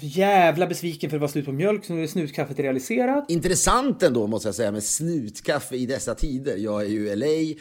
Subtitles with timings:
[0.00, 3.30] Jävla besviken för att det var slut på mjölk, så nu är snutkaffet realiserat.
[3.30, 6.56] Intressant ändå måste jag säga med snutkaffe i dessa tider.
[6.56, 7.60] Jag är ju i LA,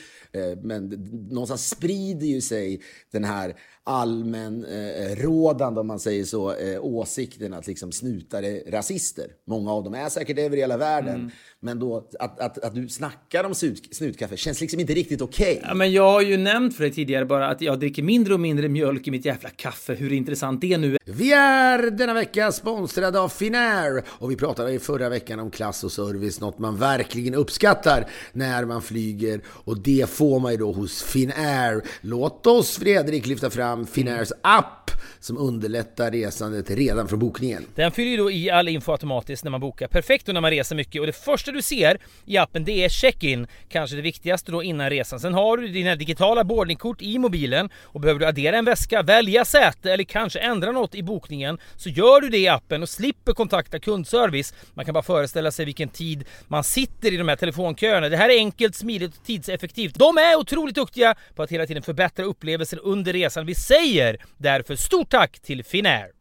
[0.62, 0.90] men
[1.30, 2.82] någonstans sprider ju sig
[3.12, 9.28] den här allmän eh, om man säger så, eh, åsikten att liksom snutar är rasister.
[9.48, 11.16] Många av dem är säkert över hela världen.
[11.16, 11.32] Mm.
[11.60, 15.58] Men då att, att, att du snackar om snut, snutkaffe känns liksom inte riktigt okej.
[15.58, 15.70] Okay.
[15.70, 18.40] Ja, men jag har ju nämnt för dig tidigare bara att jag dricker mindre och
[18.40, 19.94] mindre mjölk i mitt jävla kaffe.
[19.94, 21.00] Hur intressant det nu är.
[21.06, 25.84] Vi är denna vecka sponsrade av Finnair och vi pratade i förra veckan om klass
[25.84, 30.72] och service, något man verkligen uppskattar när man flyger och det får man ju då
[30.72, 31.82] hos Finnair.
[32.02, 34.82] Låt oss Fredrik lyfta fram Finnairs app
[35.20, 37.66] som underlättar resandet redan från bokningen.
[37.76, 39.88] Den fyller ju då i all info automatiskt när man bokar.
[39.88, 42.90] Perfekt då när man reser mycket och det första du ser i appen det är
[42.90, 45.20] check-in, kanske det viktigaste då innan resan.
[45.20, 49.46] Sen har du dina digitala boardingkort i mobilen och behöver du addera en väska, välja
[49.46, 53.34] säte eller kanske ändra något i bokningen så gör du det i appen och slipper
[53.34, 54.54] kontakta kundservice.
[54.74, 58.10] Man kan bara föreställa sig vilken tid man sitter i de här telefonköerna.
[58.10, 59.96] Det här är enkelt, smidigt och tidseffektivt.
[59.96, 63.46] De är otroligt duktiga på att hela tiden förbättra upplevelsen under resan.
[63.46, 66.21] Vi säger därför stort tack till Finnair!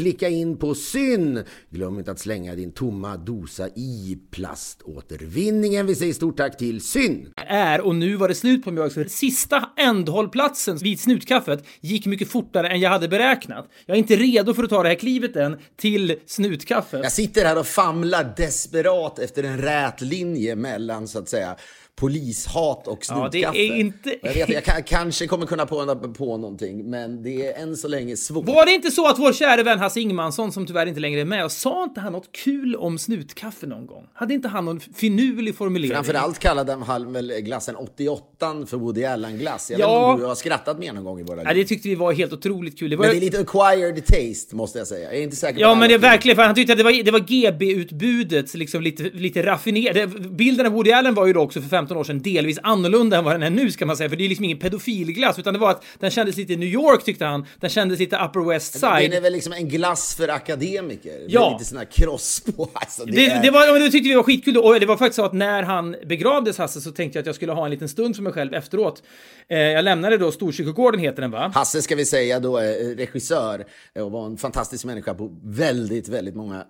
[0.00, 1.44] klicka in på syn.
[1.70, 5.86] Glöm inte att slänga din tomma dosa i plaståtervinningen.
[5.86, 7.32] Vi säger stort tack till syn.
[7.36, 12.68] Är och nu var det slut på mjölk sista ändhållplatsen vid snutkaffet gick mycket fortare
[12.68, 13.68] än jag hade beräknat.
[13.86, 17.00] Jag är inte redo för att ta det här klivet än till snutkaffet.
[17.02, 21.56] Jag sitter här och famlar desperat efter en rät linje mellan så att säga
[22.00, 23.38] polishat och snutkaffe.
[23.38, 24.16] Ja, det är inte...
[24.22, 27.88] Jag, vet, jag kan, kanske kommer kunna på, på någonting, men det är än så
[27.88, 28.46] länge svårt.
[28.46, 31.24] Var det inte så att vår kära vän Hasse Ingmansson, som tyvärr inte längre är
[31.24, 34.06] med, sa inte han något kul om snutkaffe någon gång?
[34.14, 35.94] Hade inte han någon finurlig formulering?
[35.94, 39.70] Framförallt kallade han väl glassen 88 för Woody Allen-glass.
[39.70, 39.86] Jag ja.
[39.86, 41.44] vet inte om du har skrattat med någon gång i våra liv.
[41.48, 42.90] Ja, det tyckte vi var helt otroligt kul.
[42.90, 43.04] Det var...
[43.04, 45.04] Men det är lite acquired taste, måste jag säga.
[45.04, 47.04] Jag är inte säker Ja, men det är verkligen, för han tyckte att det var,
[47.04, 50.10] det var GB-utbudet, liksom lite, lite raffinerat.
[50.10, 53.24] Bilden av Woody Allen var ju då också för 15 år sedan delvis annorlunda än
[53.24, 55.60] vad den är nu ska man säga, för det är liksom ingen pedofilglass, utan det
[55.60, 57.46] var att den kändes lite New York tyckte han.
[57.60, 59.10] Den kändes lite Upper West Side.
[59.10, 61.24] Den är väl liksom en glass för akademiker?
[61.28, 61.40] Ja.
[61.40, 62.70] Med lite sån här kross på.
[62.80, 63.42] Alltså, det, det, är...
[63.42, 65.96] det, var, det tyckte vi var skitkul och det var faktiskt så att när han
[66.06, 68.54] begravdes Hasse så tänkte jag att jag skulle ha en liten stund för mig själv
[68.54, 69.02] efteråt.
[69.48, 71.52] Eh, jag lämnade då Storkyrkogården heter den va?
[71.54, 73.64] Hasse ska vi säga då är regissör
[73.94, 76.64] och var en fantastisk människa på väldigt, väldigt många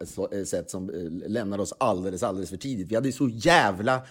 [0.46, 0.90] sätt som
[1.26, 2.90] lämnade oss alldeles, alldeles för tidigt.
[2.90, 4.02] Vi hade ju så jävla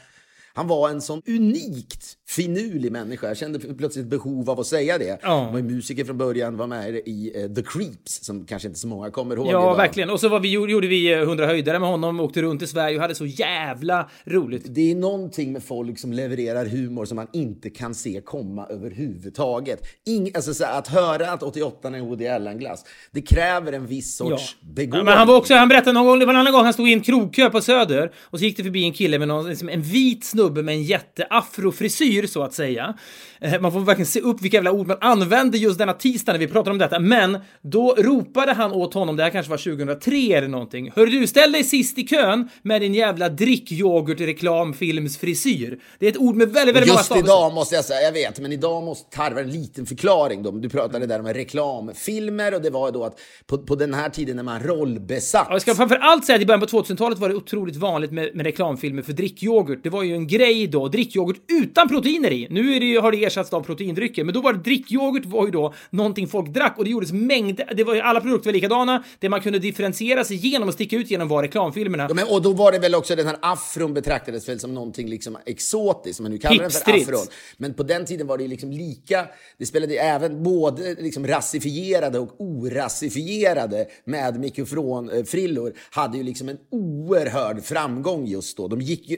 [0.60, 3.28] han var en sån unikt finurlig människa.
[3.28, 5.20] Jag kände plötsligt ett behov av att säga det.
[5.24, 5.44] Ja.
[5.44, 8.80] Han var ju musiker från början, var med i eh, The Creeps, som kanske inte
[8.80, 9.46] så många kommer ihåg.
[9.46, 9.78] Ja, idag.
[9.78, 10.10] verkligen.
[10.10, 12.96] Och så var vi, gjorde vi eh, 100 höjdare med honom, åkte runt i Sverige
[12.96, 14.64] och hade så jävla roligt.
[14.66, 19.80] Det är någonting med folk som levererar humor som man inte kan se komma överhuvudtaget.
[20.06, 24.56] Ing, alltså, så att höra att 88 är Woody Allen-glass, det kräver en viss sorts
[24.62, 24.68] Ja.
[24.76, 25.06] begåvning.
[25.06, 26.90] Men han var också, han berättade någon gång, det var en annan gång han stod
[26.90, 29.70] i en krogkö på Söder och så gick det förbi en kille med någon, liksom
[29.70, 32.94] en vit snubbe med en jätteafrofrisyr så att säga.
[33.42, 36.40] Eh, Man får verkligen se upp vilka jävla ord man använde just denna tisdag när
[36.40, 37.00] vi pratade om detta.
[37.00, 40.92] Men då ropade han åt honom, det här kanske var 2003 eller någonting.
[40.96, 45.80] Hör du, ställ dig sist i kön med din jävla drickyoghurt reklamfilmsfrisyr.
[46.00, 48.40] Det är ett ord med väldigt, väldigt många Just idag måste jag säga, jag vet,
[48.40, 50.44] men idag måste tarva en liten förklaring.
[50.44, 50.52] Då.
[50.52, 54.36] Du pratade där om reklamfilmer och det var då att på, på den här tiden
[54.36, 55.46] när man rollbesatt.
[55.50, 58.12] Ja, Jag ska framför allt säga att i början på 2000-talet var det otroligt vanligt
[58.12, 59.80] med, med reklamfilmer för drickyoghurt.
[59.84, 62.48] Det var ju en grej då, drickyoghurt utan proteiner i.
[62.50, 65.46] Nu är det, ju- har det ersatts av proteindrycker, men då var det drickyoghurt var
[65.46, 68.54] ju då någonting folk drack och det gjordes mängder, det var ju alla produkter var
[68.54, 69.04] likadana.
[69.20, 72.06] Det man kunde differentiera sig genom och sticka ut genom var reklamfilmerna.
[72.10, 75.10] Ja, men, och då var det väl också den här afron betraktades väl som någonting
[75.10, 77.28] liksom exotiskt, men nu kallar den för afron.
[77.58, 79.26] Men på den tiden var det ju liksom lika,
[79.58, 86.58] det spelade ju även både liksom rasifierade och orasifierade med mikrofonfrillor hade ju liksom en
[86.72, 88.68] oerhörd framgång just då.
[88.68, 89.18] De gick ju,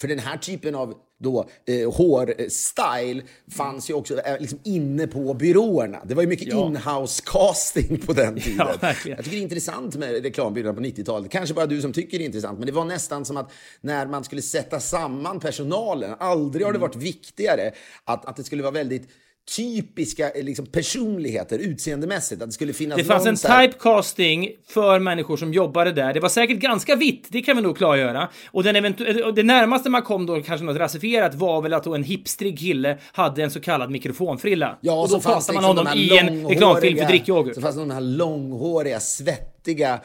[0.00, 5.34] för den här typen av då, eh, hårstyle fanns ju också eh, liksom inne på
[5.34, 5.98] byråerna.
[6.04, 6.66] Det var ju mycket Ja.
[6.66, 8.66] in-house casting på den tiden.
[8.82, 8.94] Ja.
[9.04, 11.30] Jag tycker det är intressant med reklambyråerna på 90-talet.
[11.30, 13.50] Kanske bara du som tycker det är intressant, men det var nästan som att
[13.80, 16.66] när man skulle sätta samman personalen, aldrig Mm.
[16.66, 17.72] har det varit viktigare
[18.04, 19.08] att, att det skulle vara väldigt
[19.56, 22.42] typiska eh, liksom, personligheter utseendemässigt.
[22.42, 26.14] Att det skulle finnas Det fanns en här- typecasting för människor som jobbade där.
[26.14, 28.28] Det var säkert ganska vitt, det kan vi nog klargöra.
[28.50, 31.84] Och den eventu- och det närmaste man kom då kanske något rasifierat var väl att
[31.84, 34.78] då en hipstrig kille hade en så kallad mikrofonfrilla.
[34.80, 37.54] Ja, och så då det man liksom honom i en reklamfilm för drickyoghurt.
[37.54, 40.00] Så fanns det de här långhåriga, svettiga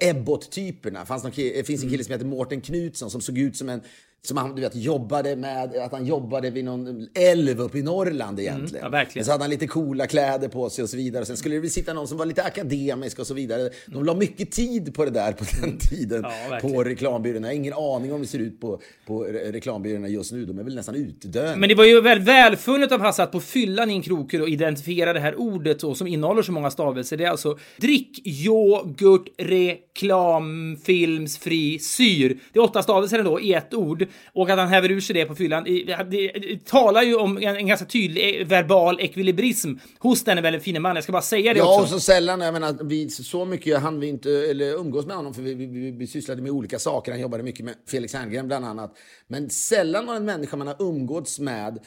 [0.00, 1.06] Ebbot-typerna.
[1.34, 3.80] Det finns en kille som heter Mårten Knutsson som såg ut som en
[4.22, 8.40] som han du vet, jobbade med, att han jobbade vid någon älv uppe i Norrland
[8.40, 8.70] egentligen.
[8.70, 9.24] Mm, ja, verkligen.
[9.26, 11.24] Så hade han lite coola kläder på sig och så vidare.
[11.24, 13.70] Sen skulle det väl sitta någon som var lite akademisk och så vidare.
[13.86, 16.18] De la mycket tid på det där på den tiden.
[16.18, 16.30] Mm.
[16.44, 16.76] Ja, verkligen.
[16.76, 17.46] på reklambyråerna.
[17.46, 20.44] Jag har ingen aning om hur det ser ut på, på re- reklambyråerna just nu.
[20.44, 21.56] De är väl nästan utdöende.
[21.56, 24.48] Men det var ju väl välfunnet av Hasse att på fyllan i en krokkur och
[24.48, 27.16] identifiera det här ordet då, som innehåller så många stavelser.
[27.16, 32.38] Det är alltså drick, yoghurt, reklam, films, fri, syr.
[32.52, 34.06] Det är åtta stavelser då i ett ord.
[34.32, 35.64] Och att han häver ur sig det på fyllan.
[35.64, 40.82] Det, talar ju om en, en ganska tydlig eh, verbal ekvilibrism hos denne väldigt fine
[40.82, 40.94] man.
[40.94, 41.94] Jag ska bara säga det Ja, och också.
[41.94, 45.42] så sällan, jag menar, vi, så mycket hann vi inte eller umgås med honom för
[45.42, 47.12] vi, vi, vi, vi sysslade med olika saker.
[47.12, 48.96] Han jobbade mycket med Felix Herngren bland annat.
[49.28, 51.78] Men sällan var en människa man har umgåtts med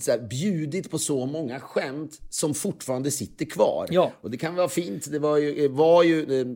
[0.00, 3.86] så här, bjudit på så många skämt som fortfarande sitter kvar.
[3.90, 4.12] Ja.
[4.20, 5.10] Och det kan vara fint.
[5.10, 6.46] Det var ju, var ju eh,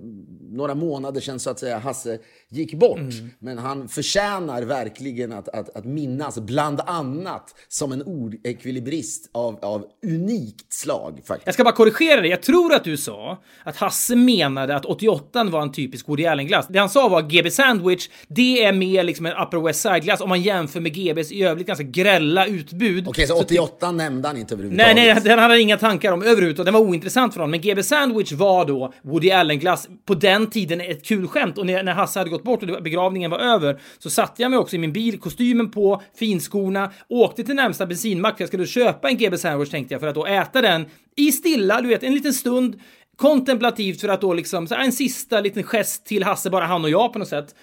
[0.50, 2.18] några månader sedan så att säga Hasse
[2.48, 2.98] gick bort.
[2.98, 3.30] Mm.
[3.38, 9.86] Men han förtjänar verkligen att, att, att minnas, bland annat som en ordekvilibrist av, av
[10.06, 11.20] unikt slag.
[11.26, 11.46] Faktiskt.
[11.46, 12.30] Jag ska bara korrigera dig.
[12.30, 16.66] Jag tror att du sa att Hasse menade att 88 var en typisk Woody Allen-glass.
[16.68, 20.28] Det han sa var GB Sandwich, det är mer liksom en Upper West Side-glass om
[20.28, 22.83] man jämför med GBs i övrigt ganska grälla utbud.
[23.06, 24.96] Okej, så 88 nämnde han inte Nej, överhuvudtaget?
[24.96, 26.66] nej, den hade inga tankar om överhuvudtaget.
[26.66, 27.50] Den var ointressant för honom.
[27.50, 31.58] Men GB Sandwich var då Woody Allen-glass på den tiden ett kul skämt.
[31.58, 34.58] Och när, när Hasse hade gått bort och begravningen var över så satte jag mig
[34.58, 39.08] också i min bil, kostymen på, finskorna, åkte till närmsta bensinmack för jag skulle köpa
[39.08, 40.86] en GB Sandwich tänkte jag för att då äta den
[41.16, 42.80] i stilla, du vet, en liten stund
[43.16, 46.90] kontemplativt för att då liksom, så en sista liten gest till Hasse, bara han och
[46.90, 47.54] jag på något sätt.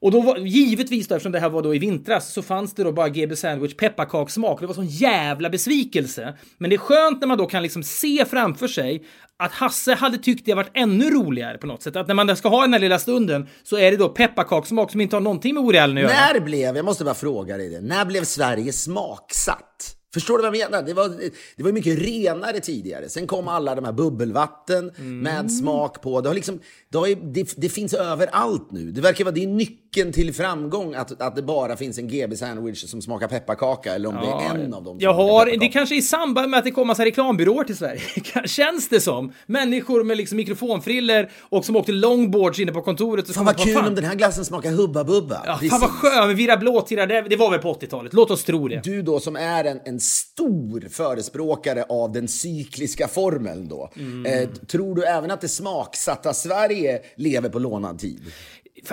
[0.00, 2.84] Och då var, givetvis då, eftersom det här var då i vintras, så fanns det
[2.84, 4.60] då bara GB Sandwich pepparkakssmak.
[4.60, 6.34] Det var sån jävla besvikelse.
[6.58, 9.04] Men det är skönt när man då kan liksom se framför sig
[9.38, 11.96] att Hasse hade tyckt det varit ännu roligare på något sätt.
[11.96, 15.00] Att när man ska ha den här lilla stunden så är det då pepparkakssmak som
[15.00, 16.12] inte har någonting med Woody Allen att göra.
[16.12, 19.97] När blev, jag måste bara fråga dig det, när blev Sverige smaksatt?
[20.14, 20.82] Förstår du vad jag menar?
[20.86, 21.08] Det var,
[21.56, 23.08] det var mycket renare tidigare.
[23.08, 25.18] Sen kom alla de här bubbelvatten Mm.
[25.20, 26.20] med smak på.
[26.20, 26.60] Det, har liksom,
[26.92, 28.90] det, har det, det finns överallt nu.
[28.90, 32.36] Det verkar vara det är nyckeln till framgång att, att det bara finns en GB
[32.36, 35.94] sandwich som smakar pepparkaka eller om det är en av dem Jag har, det kanske
[35.94, 38.00] är i samband med att det kommer massa reklambyråer till Sverige.
[38.46, 39.32] Känns det som.
[39.46, 43.28] Människor med liksom mikrofonfriller och som åkte longboards inne på kontoret.
[43.28, 45.42] och Fan vad kul om den här glassen smakar Hubba Bubba.
[45.46, 45.70] Ja, Precis.
[45.70, 48.12] fan vad skön, Vira Blåtira, det, det var väl på 80-talet.
[48.12, 48.80] Låt oss tro det.
[48.84, 53.90] Du då som är en, en stor förespråkare av den cykliska formeln då.
[53.96, 54.26] Mm.
[54.26, 58.20] Eh, tror du även att det smaksatta Sverige lever på lånad tid?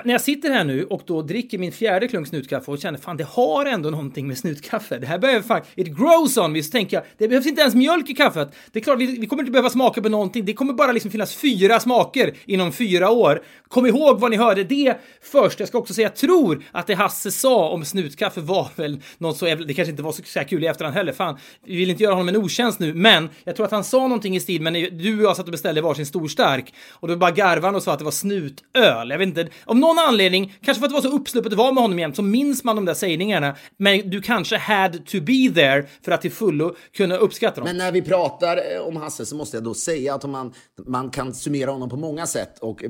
[0.04, 3.18] När jag sitter här nu och då dricker min fjärde klunk snutkaffe och känner fan
[3.18, 4.98] det har ändå någonting med snutkaffe.
[5.00, 6.64] Det här behöver fan, it grows on me.
[6.64, 8.56] Så tänker jag, det behövs inte ens mjölk i kaffet.
[8.72, 10.46] Det är klart, vi, vi kommer inte behöva smaka på någonting.
[10.46, 13.42] Det kommer bara liksom finnas fyra smaker inom fyra år.
[13.68, 15.60] Kom ihåg vad ni hörde det först.
[15.60, 19.38] Jag ska också säga, jag tror att det Hasse sa om snutkaffe var väl något
[19.38, 21.14] så, det kanske inte var så kul i efterhand heller.
[21.14, 24.00] Fan, vi vill inte göra honom en otjänst nu, men jag tror att han sa
[24.00, 27.16] någonting i stil, med du och jag satt och beställde varsin stor stark och då
[27.16, 29.10] bara garvade han och sa att det var snutöl.
[29.10, 31.72] Jag vet inte, om någon anledning, kanske för att det var så uppsluppet det var
[31.72, 33.56] med honom jämt, så minns man de där sägningarna.
[33.78, 37.68] Men du kanske had to be there för att till fullo kunna uppskatta dem.
[37.68, 40.54] Men när vi pratar eh, om Hasse så måste jag då säga att man,
[40.88, 42.90] man kan summera honom på många sätt och äh,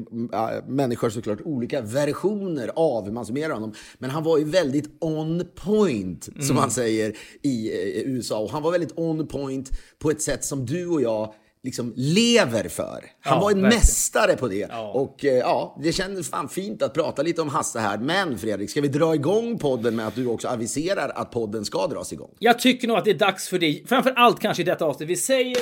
[0.68, 3.74] människor såklart olika versioner av hur man summerar honom.
[3.98, 6.56] Men han var ju väldigt on point, som mm.
[6.56, 8.40] man säger i eh, USA.
[8.40, 11.34] Och han var väldigt on point på ett sätt som du och jag
[11.66, 13.12] liksom lever för.
[13.22, 13.80] Han ja, var en verkligen.
[13.80, 14.68] mästare på det.
[14.70, 14.92] Ja.
[14.92, 17.98] Och eh, ja, det känns fan fint att prata lite om Hasse här.
[17.98, 21.88] Men Fredrik, ska vi dra igång podden med att du också aviserar att podden ska
[21.88, 22.32] dras igång?
[22.40, 25.10] Jag tycker nog att det är dags för dig, framför allt kanske i detta avsnitt.
[25.10, 25.58] Vi säger...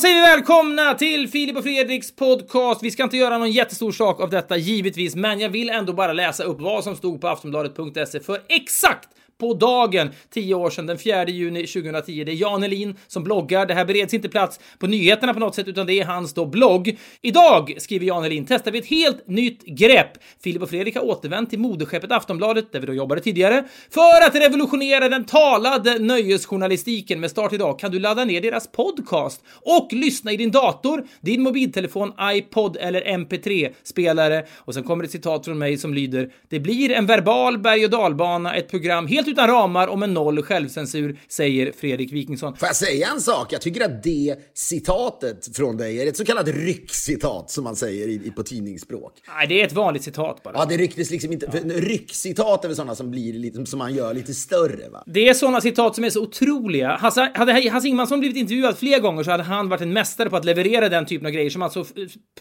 [0.00, 2.82] säger vi välkomna till Filip och Fredriks podcast.
[2.82, 6.12] Vi ska inte göra någon jättestor sak av detta givetvis, men jag vill ändå bara
[6.12, 10.98] läsa upp vad som stod på aftonbladet.se för exakt på dagen, tio år sedan, den
[10.98, 12.24] 4 juni 2010.
[12.24, 13.66] Det är Jan Elin som bloggar.
[13.66, 16.46] Det här bereds inte plats på nyheterna på något sätt, utan det är hans då
[16.46, 16.98] blogg.
[17.22, 20.10] Idag, skriver Jan Elin, testar vi ett helt nytt grepp.
[20.42, 24.34] Filip och Fredrik har återvänt till moderskeppet Aftonbladet, där vi då jobbade tidigare, för att
[24.34, 27.20] revolutionera den talade nöjesjournalistiken.
[27.20, 31.42] Med start idag kan du ladda ner deras podcast och lyssna i din dator, din
[31.42, 34.46] mobiltelefon, iPod eller MP3-spelare.
[34.56, 37.90] Och sen kommer ett citat från mig som lyder “Det blir en verbal berg och
[37.90, 42.56] dalbana, ett program helt helt utan ramar och med noll självcensur, säger Fredrik Wikingsson.
[42.56, 43.52] Får jag säga en sak?
[43.52, 48.08] Jag tycker att det citatet från dig är ett så kallat ryckcitat, som man säger
[48.08, 49.12] i, på tidningsspråk.
[49.36, 50.54] Nej, det är ett vanligt citat bara.
[50.54, 51.50] Ja, det rycktes liksom inte.
[51.52, 51.60] Ja.
[51.74, 55.02] ryckcitat är väl sådana som blir lite, som man gör lite större, va?
[55.06, 56.96] Det är sådana citat som är så otroliga.
[56.96, 60.36] Hasse, hade Hasse Ingmansson blivit intervjuad fler gånger så hade han varit en mästare på
[60.36, 61.84] att leverera den typen av grejer som alltså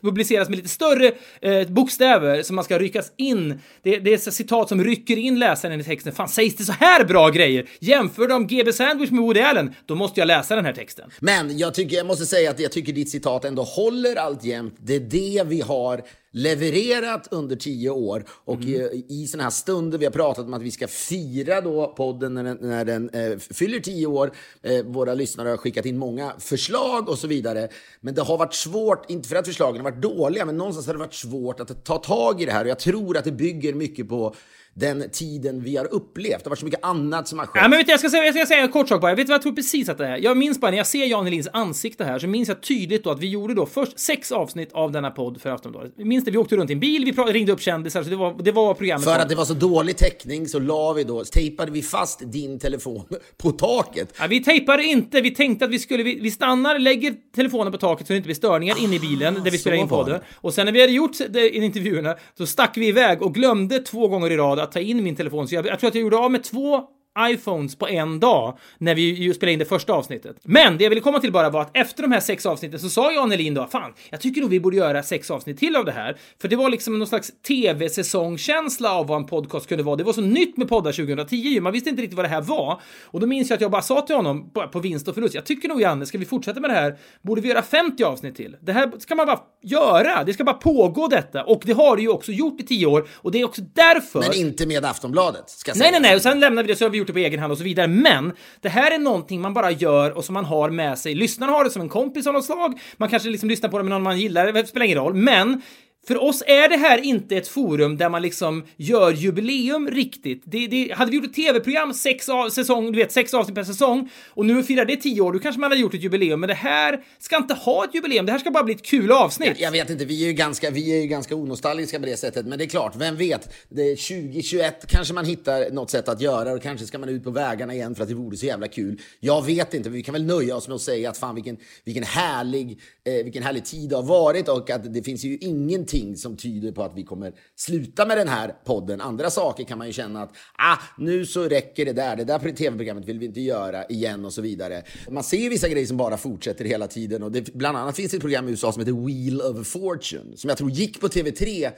[0.01, 1.11] publiceras med lite större
[1.41, 3.59] eh, bokstäver som man ska ryckas in.
[3.83, 6.13] Det, det är citat som rycker in läsaren i texten.
[6.13, 7.69] Fan, sägs det så här bra grejer.
[7.79, 11.09] Jämför de GB Sandwich med Woody Allen, då måste jag läsa den här texten.
[11.19, 14.75] Men jag, tycker, jag måste säga att jag tycker ditt citat ändå håller alltjämt.
[14.79, 16.01] Det är det vi har
[16.35, 18.69] levererat under tio år och mm.
[18.69, 22.33] i, i sådana här stunder vi har pratat om att vi ska fira då podden
[22.33, 24.31] när den, när den eh, fyller tio år.
[24.61, 27.67] Eh, våra lyssnare har skickat in många förslag och så vidare.
[28.01, 30.93] Men det har varit svårt, inte för att förslagen har varit dåliga, men någonstans har
[30.93, 33.73] det varit svårt att ta tag i det här och jag tror att det bygger
[33.73, 34.35] mycket på
[34.77, 36.37] den tiden vi har upplevt.
[36.37, 37.61] Det har varit så mycket annat som har skett.
[37.61, 39.15] Ja, men vet du, jag, ska säga, jag ska säga en kort sak bara.
[39.15, 40.17] Vet du vad jag tror precis att det är?
[40.17, 43.11] Jag minns bara när jag ser Jan Helins ansikte här så minns jag tydligt då
[43.11, 45.97] att vi gjorde då först sex avsnitt av denna podd för Aftonbladet.
[45.97, 46.31] Minns det?
[46.31, 48.73] Vi åkte runt i en bil, vi ringde upp kändisar, så det var, det var
[48.73, 49.05] programmet.
[49.05, 52.59] För att det var så dålig täckning så la vi då, tejpade vi fast din
[52.59, 53.05] telefon
[53.37, 54.13] på taket.
[54.19, 57.77] Ja, vi tejpade inte, vi tänkte att vi skulle, vi, vi stannar, lägger telefonen på
[57.77, 60.19] taket så det inte blir störningar inne i bilen där vi spelar in podden.
[60.35, 61.11] Och sen när vi hade gjort
[61.51, 65.15] intervjuerna så stack vi iväg och glömde två gånger i rad att ta in min
[65.15, 65.47] telefon.
[65.47, 66.83] Så jag, jag tror att jag gjorde av med två
[67.19, 70.37] iPhones på en dag när vi spelade in det första avsnittet.
[70.43, 72.89] Men det jag ville komma till bara var att efter de här sex avsnitten så
[72.89, 75.85] sa Jan Elin då, fan, jag tycker nog vi borde göra sex avsnitt till av
[75.85, 76.17] det här.
[76.41, 79.95] För det var liksom någon slags tv-säsongkänsla av vad en podcast kunde vara.
[79.95, 82.81] Det var så nytt med poddar 2010 man visste inte riktigt vad det här var.
[83.03, 85.45] Och då minns jag att jag bara sa till honom på, vinst och förlust, jag
[85.45, 86.97] tycker nog Janne, ska vi fortsätta med det här?
[87.21, 88.57] Borde vi göra 50 avsnitt till?
[88.61, 91.43] Det här ska man bara göra, det ska bara pågå detta.
[91.43, 94.19] Och det har det ju också gjort i tio år och det är också därför...
[94.19, 95.83] Men inte med Aftonbladet, ska säga.
[95.83, 97.39] Nej, nej, nej, och sen lämnade vi det så har vi gjort det på egen
[97.39, 97.87] hand och så vidare.
[97.87, 101.15] Men det här är någonting man bara gör och som man har med sig.
[101.15, 102.79] Lyssnarna har det som en kompis av något slag.
[102.97, 105.13] Man kanske liksom lyssnar på det med någon man gillar, det spelar ingen roll.
[105.13, 105.61] Men
[106.07, 110.43] för oss är det här inte ett forum där man liksom gör jubileum riktigt.
[110.45, 113.63] Det, det, hade vi gjort ett tv-program, sex, av, säsong, du vet, sex avsnitt per
[113.63, 116.39] säsong, och nu firar det tio år, då kanske man hade gjort ett jubileum.
[116.39, 119.11] Men det här ska inte ha ett jubileum, det här ska bara bli ett kul
[119.11, 119.47] avsnitt.
[119.47, 122.17] Jag, jag vet inte, vi är ju ganska, vi är ju ganska onostalgiska på det
[122.17, 122.45] sättet.
[122.45, 123.53] Men det är klart, vem vet?
[123.69, 127.31] Det 2021 kanske man hittar något sätt att göra och kanske ska man ut på
[127.31, 129.01] vägarna igen för att det vore så jävla kul.
[129.19, 132.03] Jag vet inte, vi kan väl nöja oss med att säga att fan vilken, vilken,
[132.03, 136.37] härlig, eh, vilken härlig tid det har varit och att det finns ju ingenting som
[136.37, 139.01] tyder på att vi kommer sluta med den här podden.
[139.01, 142.51] Andra saker kan man ju känna att ah, nu så räcker det där, det där
[142.51, 144.83] tv-programmet vill vi inte göra igen och så vidare.
[145.09, 148.11] Man ser ju vissa grejer som bara fortsätter hela tiden och det, bland annat finns
[148.11, 151.07] det ett program i USA som heter Wheel of Fortune som jag tror gick på
[151.07, 151.71] TV3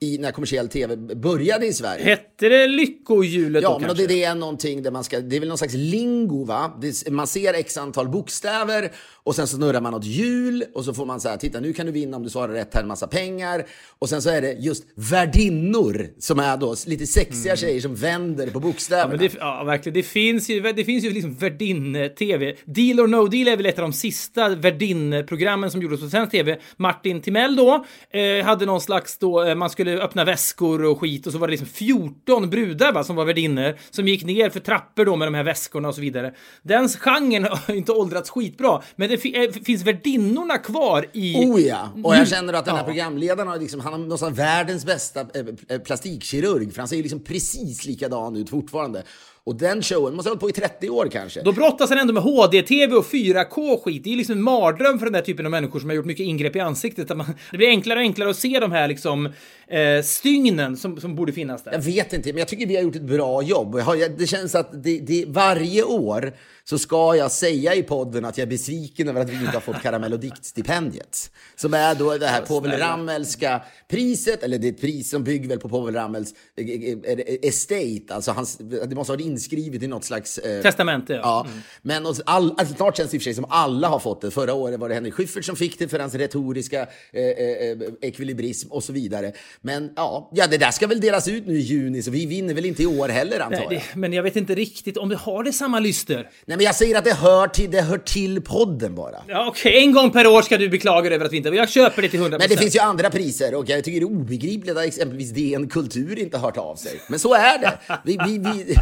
[0.00, 2.04] i när kommersiell tv började i Sverige.
[2.04, 4.06] Hette det Lyckohjulet Ja, då men kanske?
[4.06, 6.78] det, det är någonting där man ska, det är väl någon slags lingo va?
[6.80, 8.92] Det, man ser x antal bokstäver
[9.26, 11.86] och sen så snurrar man något hjul och så får man säga titta nu kan
[11.86, 13.66] du vinna om du svarar rätt här en massa pengar.
[13.98, 18.46] Och sen så är det just värdinnor som är då lite sexiga tjejer som vänder
[18.46, 19.04] på bokstäverna.
[19.04, 19.18] Mm.
[19.18, 19.94] Men det, ja, verkligen.
[19.94, 22.56] Det finns ju, det finns ju liksom värdinne-tv.
[22.64, 26.32] Deal or no deal är väl ett av de sista värdinneprogrammen som gjordes på svensk
[26.32, 26.58] tv.
[26.76, 31.26] Martin Timell då eh, hade någon slags då, eh, man skulle öppna väskor och skit
[31.26, 34.60] och så var det liksom 14 brudar va, som var värdinnor som gick ner för
[34.60, 36.34] trappor då med de här väskorna och så vidare.
[36.62, 41.34] Den genren har inte åldrats skitbra, men det fi, eh, finns värdinnorna kvar i...
[41.36, 42.86] Oh ja, och jag Nu- känner att den här Ja.
[42.86, 45.26] programledaren har liksom, han har någonstans världens bästa eh,
[45.68, 49.02] eh, plastikkirurg, för han ser ju liksom precis likadan ut fortfarande.
[49.44, 51.42] Och den showen måste ha hållit på i 30 år kanske.
[51.42, 54.04] Då brottas han ändå med HD-TV och 4K-skit.
[54.04, 56.26] Det är liksom en mardröm för den där typen av människor som har gjort mycket
[56.26, 57.10] ingrepp i ansiktet.
[57.10, 59.26] Att man, det blir enklare och enklare att se de här liksom
[59.68, 61.72] eh, stygnen som, som borde finnas där.
[61.72, 63.74] Jag vet inte, men jag tycker vi har gjort ett bra jobb.
[63.74, 66.32] Och jag har- jag- Det känns att det, det, varje år
[66.68, 69.60] så ska jag säga i podden att jag är besviken över att vi inte har
[69.60, 71.30] fått Karamell och diktstipendiet.
[71.56, 75.48] Som är då det här Povel Ramellska priset, eller det är ett pris som bygger
[75.48, 78.14] väl på Povel Ramels eh, eh, eh, estate.
[78.14, 80.38] Alltså hans, det måste ha varit inskrivet i något slags...
[80.38, 81.20] eh, Testamente, ja.
[81.22, 81.46] Ja,
[81.82, 84.20] men och all, alltså, snart känns det i och för sig som alla har fått
[84.20, 84.30] det.
[84.30, 88.72] Förra året var det Henrik Schyffert som fick det för hans retoriska eh, eh, ekvilibrism
[88.72, 89.32] och så vidare.
[89.60, 92.54] Men ja, ja, det där ska väl delas ut nu i juni, så vi vinner
[92.54, 93.72] väl inte i år heller antar Nej, jag.
[93.72, 96.30] det, men jag vet inte riktigt om det har det samma lyster.
[96.46, 99.16] Nej, men jag säger att det hör till, det hör till podden bara.
[99.28, 101.48] Ja, okej, en gång per år ska du beklaga dig över att vi inte...
[101.48, 102.30] Jag köper det till 100%.
[102.30, 105.68] Men det finns ju andra priser och jag tycker det är obegripligt att exempelvis DN
[105.68, 107.00] Kultur inte har hört av sig.
[107.08, 107.78] Men så är det.
[108.04, 108.76] Vi, vi, vi,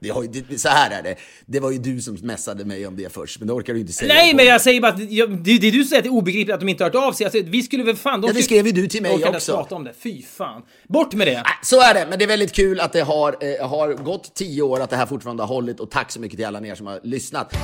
[0.00, 1.14] vi har ju, det- så här är det.
[1.46, 3.92] Det var ju du som messade mig om det först, men det orkar du inte
[3.92, 4.14] säga.
[4.14, 5.26] Nej, men jag säger bara att det,
[5.58, 7.12] det är du som säger att det är obegripligt att de inte har hört av
[7.12, 7.26] sig.
[7.26, 8.20] Alltså, vi skulle väl fan...
[8.20, 9.52] De Ja, det skrev ju du till mig också.
[9.52, 9.92] prata om det.
[10.02, 10.62] Fy fan.
[10.88, 11.42] Bort med det.
[11.62, 14.62] Så är det, men det är väldigt kul att det har, eh, har gått tio
[14.62, 16.86] år, att det här fortfarande har hållit och tack så mycket till alla er som
[16.86, 17.54] har lyssnat.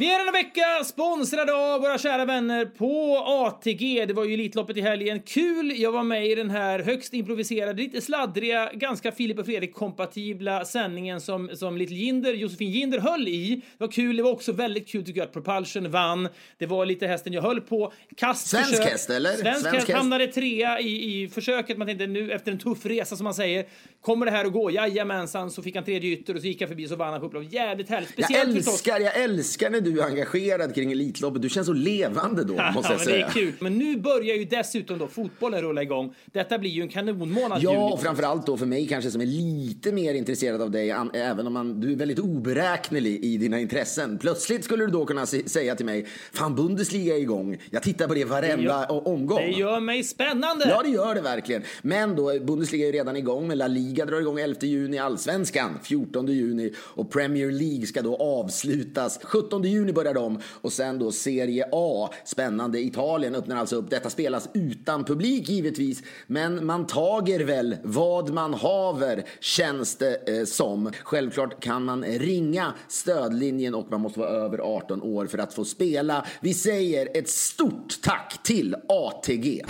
[0.00, 4.06] Vi är denna vecka sponsrade av våra kära vänner på ATG.
[4.06, 5.20] Det var ju Elitloppet i helgen.
[5.20, 5.80] Kul!
[5.80, 11.20] Jag var med i den här högst improviserade, lite sladdriga, ganska Filip och Fredrik-kompatibla sändningen
[11.20, 13.54] som, som Little Jinder, Josefin Jinder höll i.
[13.54, 14.16] Det var kul.
[14.16, 16.28] Det var också väldigt kul tycker jag att Propulsion vann.
[16.58, 17.92] Det var lite hästen jag höll på.
[18.16, 18.66] Kastförsök.
[18.66, 19.30] Svensk häst, eller?
[19.30, 21.78] Svensk, Svensk häst hamnade trea i, i försöket.
[21.78, 23.66] Man tänkte nu efter en tuff resa som man säger,
[24.00, 24.70] kommer det här att gå?
[24.70, 27.20] Jajamensan, så fick han tredje ytter och så gick han förbi och så vann han
[27.20, 27.52] på upplopp.
[27.52, 28.12] Jävligt härligt.
[28.16, 28.74] Jag Speciellt förstås.
[28.74, 31.42] älskar, jag älskar när du är engagerad kring Elitloppet.
[31.42, 33.30] Du känns så levande då, måste jag ja, men det är säga.
[33.30, 33.52] kul.
[33.60, 36.14] Men nu börjar ju dessutom då fotbollen rulla igång.
[36.32, 37.92] Detta blir ju en kanonmånad Ja, juli.
[37.94, 41.52] och framförallt då för mig kanske som är lite mer intresserad av dig, även om
[41.52, 44.18] man, du är väldigt oberäknelig i dina intressen.
[44.18, 48.14] Plötsligt skulle du då kunna säga till mig, fan Bundesliga är igång, jag tittar på
[48.14, 49.38] det varenda gör- o- omgång.
[49.38, 50.64] Det gör mig spännande!
[50.68, 51.62] Ja, det gör det verkligen.
[51.82, 55.70] Men då, Bundesliga är ju redan igång, men La Liga drar igång 11 juni, Allsvenskan
[55.82, 59.20] 14 juni och Premier League ska då avslutas.
[59.22, 62.80] 17 juni börjar de och sen då Serie A, spännande.
[62.80, 63.90] Italien öppnar alltså upp.
[63.90, 70.44] Detta spelas utan publik givetvis, men man tager väl vad man haver, känns det eh,
[70.44, 70.92] som.
[71.02, 75.64] Självklart kan man ringa stödlinjen och man måste vara över 18 år för att få
[75.64, 76.26] spela.
[76.40, 79.62] Vi säger ett stort tack till ATG.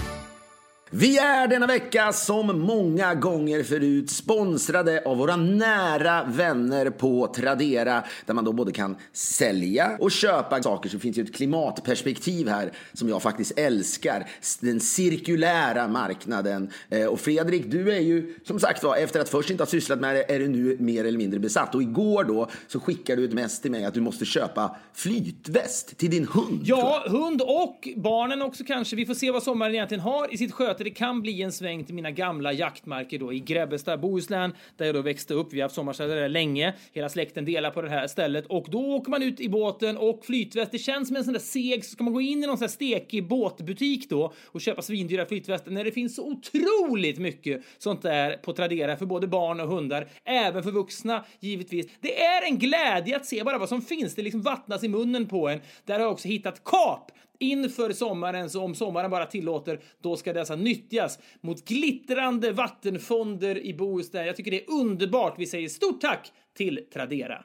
[0.90, 8.04] Vi är denna vecka som många gånger förut sponsrade av våra nära vänner på Tradera
[8.26, 10.88] där man då både kan sälja och köpa saker.
[10.88, 14.26] Så det finns ju ett klimatperspektiv här som jag faktiskt älskar.
[14.60, 16.70] Den cirkulära marknaden.
[16.90, 20.00] Eh, och Fredrik, du är ju som sagt var, efter att först inte ha sysslat
[20.00, 21.74] med det är du nu mer eller mindre besatt.
[21.74, 25.96] Och igår då så skickade du ett mess till mig att du måste köpa flytväst
[25.96, 26.60] till din hund.
[26.64, 28.96] Ja, hund och barnen också kanske.
[28.96, 31.52] Vi får se vad sommaren egentligen har i sitt sköte att det kan bli en
[31.52, 35.52] sväng till mina gamla jaktmarker då i Grebbestad, Bohuslän, där jag då växte upp.
[35.52, 36.74] Vi har haft sommarställe där länge.
[36.92, 40.24] Hela släkten delar på det här stället och då åker man ut i båten och
[40.24, 40.72] flytväst.
[40.72, 42.68] Det känns som en sån där seg, ska man gå in i någon sån här
[42.68, 48.36] stekig båtbutik då och köpa svindyra flytvästar när det finns så otroligt mycket sånt där
[48.36, 51.86] på Tradera för både barn och hundar, även för vuxna givetvis.
[52.00, 54.14] Det är en glädje att se bara vad som finns.
[54.14, 55.60] Det liksom vattnas i munnen på en.
[55.84, 60.32] Där har jag också hittat kap inför sommaren, så om sommaren bara tillåter, då ska
[60.32, 64.26] dessa nyttjas mot glittrande vattenfonder i Bohuslän.
[64.26, 65.34] Jag tycker det är underbart.
[65.38, 67.44] Vi säger stort tack till Tradera.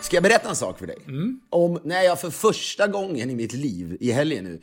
[0.00, 0.98] Ska jag berätta en sak för dig?
[1.06, 1.40] Mm.
[1.50, 4.60] Om när jag för första gången i mitt liv, i helgen nu,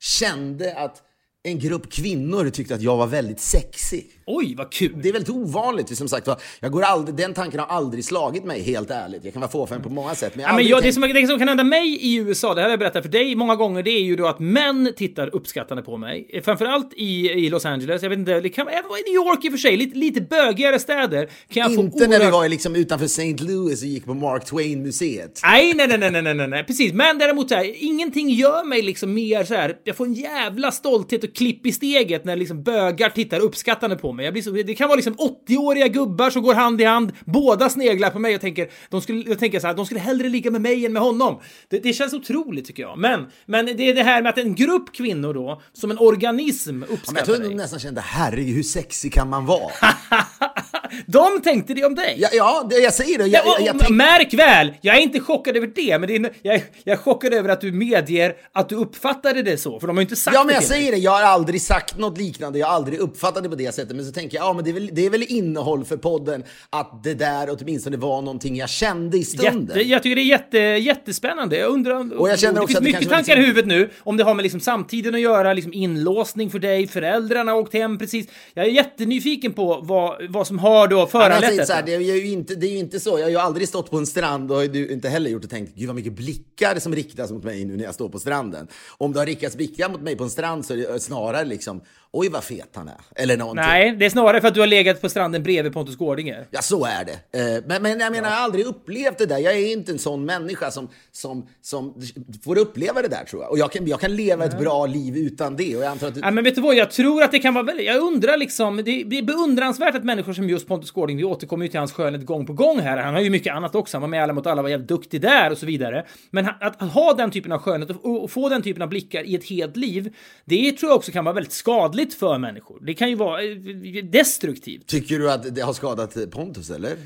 [0.00, 1.02] kände att
[1.42, 4.19] en grupp kvinnor tyckte att jag var väldigt sexig.
[4.36, 4.92] Oj, vad kul!
[5.02, 5.98] Det är väldigt ovanligt.
[5.98, 6.28] Som sagt,
[6.60, 9.24] jag går aldrig, den tanken har aldrig slagit mig, helt ärligt.
[9.24, 10.32] Jag kan vara fåfäng på många sätt.
[10.34, 12.60] Men, jag Ja, men jag, det, som, det som kan hända mig i USA, det
[12.60, 15.34] här har jag berättat för dig många gånger, det är ju då att män tittar
[15.34, 16.40] uppskattande på mig.
[16.44, 19.44] Framförallt i, i Los Angeles, jag vet inte, det kan även vara i New York
[19.44, 21.26] i och för sig, lite, lite bögigare städer.
[21.26, 23.36] Kan jag Inte få när vi var liksom utanför St.
[23.40, 25.40] Louis och gick på Mark Twain-museet.
[25.42, 26.92] Nej, nej, nej, nej, nej, nej, nej, precis.
[26.92, 29.76] Men däremot så här, ingenting gör mig liksom mer så här.
[29.84, 34.12] Jag får en jävla stolthet och klipp i steget när liksom bögar tittar uppskattande på
[34.12, 34.19] mig.
[34.24, 37.70] Jag blir så, det kan vara liksom 80-åriga gubbar som går hand i hand, båda
[37.70, 40.50] sneglar på mig och tänker, de skulle, jag tänker så här, de skulle hellre ligga
[40.50, 41.40] med mig än med honom.
[41.68, 42.98] Det, det känns otroligt tycker jag.
[42.98, 46.70] Men, men det är det här med att en grupp kvinnor då, som en organism
[46.70, 49.72] Ja, men jag uppskattar tror de nästan kände, herregud, hur sexig kan man vara?
[51.06, 52.14] De tänkte det om dig.
[52.18, 53.26] ja, ja, det, jag säger det.
[53.26, 56.08] Jag, Ja, jag, och, jag tänk- märk väl, jag är inte chockad över det, men
[56.08, 59.80] det är, jag, jag är chockad över att du medger att du uppfattade det så,
[59.80, 60.68] för de har ju inte sagt Ja men det jag dig.
[60.68, 63.74] säger det, jag har aldrig sagt något liknande, jag har aldrig uppfattat det på det
[63.74, 63.96] sättet.
[63.96, 66.44] Men så tänker jag, ja men det är väl, det är väl innehåll för podden
[66.70, 69.66] att det där åtminstone var någonting jag kände i stunden.
[69.78, 71.56] Jätte, jag tycker det är jätte, jättespännande.
[71.58, 72.20] Jag undrar...
[72.20, 74.16] Och jag känner det också finns att det mycket tankar i liksom- huvudet nu, om
[74.16, 77.98] det har med liksom samtiden att göra, liksom inlåsning för dig, föräldrarna har åkt hem
[77.98, 78.26] precis.
[78.54, 81.82] Jag är jättenyfiken på vad, vad som har då Men jag föranlett detta.
[81.82, 83.98] det, är ju inte, det är ju inte så, jag har ju aldrig stått på
[83.98, 86.94] en strand och har du inte heller gjort och tänkt, gud vad mycket blickar som
[86.94, 88.68] riktas mot mig nu när jag står på stranden.
[88.98, 91.80] Om det har riktats blickar mot mig på en strand så är det snarare liksom,
[92.12, 92.94] oj vad fet han är.
[93.16, 93.64] Eller någonting.
[93.66, 96.46] Nej, det är snarare för att du har legat på stranden bredvid Pontus Gårdinger.
[96.50, 97.38] Ja, så är det.
[97.38, 99.38] Eh, Men, men jag menar, jag har aldrig upplevt det där.
[99.38, 102.02] Jag är inte en sån människa som, som, som
[102.44, 103.50] får uppleva det där, tror jag.
[103.50, 105.76] Och jag kan, jag kan leva ett bra liv utan det.
[105.76, 106.20] Och jag antar att du...
[106.20, 107.86] Ja, men vet du vad, jag tror att det kan vara väldigt...
[107.86, 111.68] Jag undrar liksom, det är beundransvärt att människor som just Pontus Gårding, vi återkommer ju
[111.68, 114.08] till hans skönhet gång på gång här, han har ju mycket annat också, han var
[114.08, 116.06] med Alla mot alla, var jävligt duktig där och så vidare.
[116.30, 119.44] Men att, ha den typen av skönhet och få den typen av blickar i ett
[119.44, 122.78] helt liv, det tror jag också kan vara väldigt skadligt för människor.
[122.82, 124.86] Det kan ju vara eh, destruktivt.
[124.86, 126.96] Tycker du att det har skadat Pontus, eller?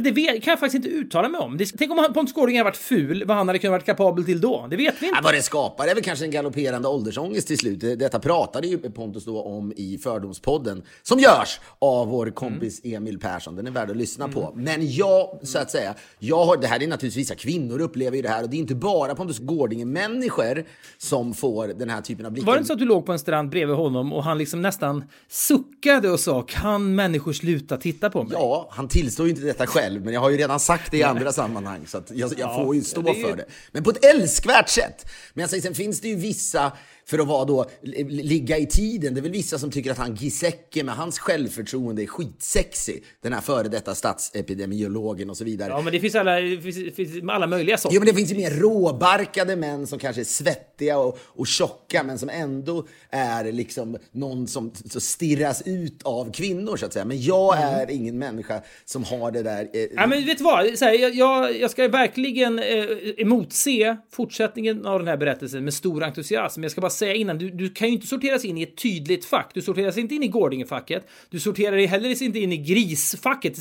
[0.00, 1.56] Det vet, kan jag faktiskt inte uttala mig om.
[1.56, 4.40] Det, tänk om Pontus Gårding hade varit ful, vad han hade kunnat varit kapabel till
[4.40, 4.66] då?
[4.70, 5.18] Det vet vi inte.
[5.18, 7.80] Ja, vad det skapar är väl kanske en galopperande åldersångest till slut.
[7.80, 13.18] Det- Detta pratade ju Pontus då om i Fördomspodden, som görs av vår kompis Emil
[13.18, 13.56] Persson.
[13.56, 14.52] Den är värd att lyssna på.
[14.56, 18.22] Men jag, så att säga, jag har, det här är naturligtvis vissa kvinnor upplever ju
[18.22, 20.64] det här och det är inte bara Pontus Gårdinger-människor
[20.98, 22.46] som får den här typen av blickar.
[22.46, 24.62] Var det inte så att du låg på en strand bredvid honom och han liksom
[24.62, 28.32] nästan suckade och sa kan människor sluta titta på mig?
[28.32, 31.02] Ja, han tillstår ju inte detta själv, men jag har ju redan sagt det i
[31.02, 33.44] andra sammanhang, så jag, jag får ju stå det ju- för det.
[33.72, 35.06] Men på ett älskvärt sätt.
[35.34, 36.72] Men jag säger, sen finns det ju vissa,
[37.08, 39.98] för att vara då, li- ligga i tiden, det är väl vissa som tycker att
[39.98, 43.04] han Giesecke med hans självförtroende är skitsexig.
[43.22, 45.68] Den här före detta statsepidemiologen och så vidare.
[45.70, 47.94] Ja, men det finns alla, det finns, det finns alla möjliga sorter.
[47.94, 52.02] Jo, men det finns ju mer råbarkade män som kanske är svettiga och, och tjocka,
[52.02, 57.04] men som ändå är liksom någon som så stirras ut av kvinnor, så att säga.
[57.04, 59.68] Men jag är ingen människa som har det där...
[59.72, 60.78] Eh, Ja, men vet du vad?
[60.78, 62.84] Så här, jag, jag, jag ska verkligen eh,
[63.18, 66.62] emotse fortsättningen av den här berättelsen med stor entusiasm.
[66.62, 69.24] Jag ska bara säga innan, du, du kan ju inte sorteras in i ett tydligt
[69.24, 69.50] fack.
[69.54, 71.08] Du sorteras inte in i Gårdingefacket.
[71.30, 73.56] Du sorterar dig heller inte in i grisfacket,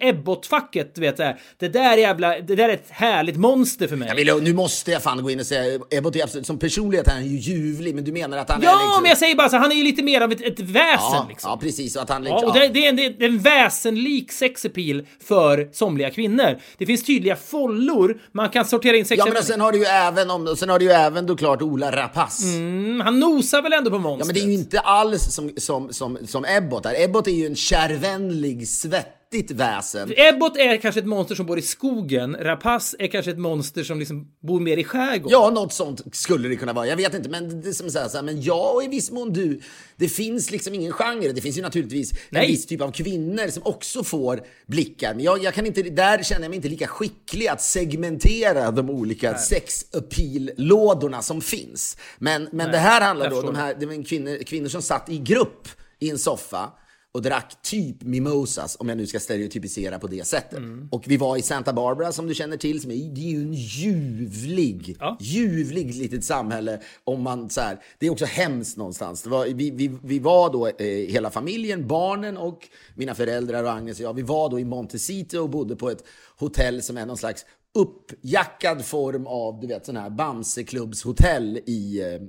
[0.00, 0.94] Ebbot-facket.
[0.94, 1.40] Du vet, här.
[1.58, 4.08] Det där jävla, det där är ett härligt monster för mig.
[4.08, 7.08] Jag vill, nu måste jag fan gå in och säga, Ebbot är absolut, som personlighet
[7.08, 9.02] är han ju ljuvlig, men du menar att han är Ja, liksom...
[9.02, 11.26] men jag säger bara så, han är ju lite mer av ett, ett väsen ja,
[11.28, 11.50] liksom.
[11.50, 11.96] ja, precis.
[11.96, 12.40] Och att han liksom...
[12.42, 16.58] Ja, och det, det, är en, det är en väsenlik sexappeal för somliga kvinnor.
[16.78, 19.78] Det finns tydliga follor man kan sortera in Ja, sexiga men och sen har du
[19.78, 22.46] ju även, om, sen har du ju även då klart Ola Rapace.
[22.48, 24.26] Mm, Han nosar väl ändå på Ja, monstret?
[24.26, 27.04] men det är ju inte alls som, som, som, som Ebbot är.
[27.04, 30.12] Ebbot är ju en kärvänlig, svettig häftigt väsen.
[30.16, 32.36] Ebbot är kanske ett monster som bor i skogen.
[32.40, 35.30] Rapace är kanske ett monster som liksom bor mer i skärgården.
[35.30, 36.86] Ja, något sånt skulle det kunna vara.
[36.86, 39.10] Jag vet inte, men det är som säger så här, men jag och i viss
[39.10, 39.60] mån du.
[39.96, 41.32] Det finns liksom ingen genre.
[41.32, 42.44] Det finns ju naturligtvis Nej.
[42.44, 45.14] en viss typ av kvinnor som också får blickar.
[45.14, 48.90] Men jag, jag kan inte, där känner jag mig inte lika skicklig att segmentera de
[48.90, 51.96] olika sex appeal-lådorna som finns.
[52.18, 55.08] Men, men det här handlar då om de här, det var kvinnor, kvinnor som satt
[55.08, 55.68] i grupp
[55.98, 56.72] i en soffa
[57.16, 60.58] och drack typ mimosas, om jag nu ska stereotypisera på det sättet.
[60.58, 60.88] Mm.
[60.92, 63.42] Och vi var i Santa Barbara, som du känner till, som är, det är ju
[63.42, 65.16] en ljuvlig, Ja.
[65.20, 66.80] ljuvlig litet samhälle.
[67.04, 69.26] Om man, så här, det är också hemskt någonstans.
[69.26, 73.98] Var, vi, vi, vi var då eh, hela familjen, barnen och mina föräldrar och Agnes
[73.98, 74.14] och jag.
[74.14, 76.04] Vi var då i Montecito och bodde på ett
[76.38, 82.20] hotell som är någon slags uppjackad form av du vet, sån här Bamseklubbshotell i, eh,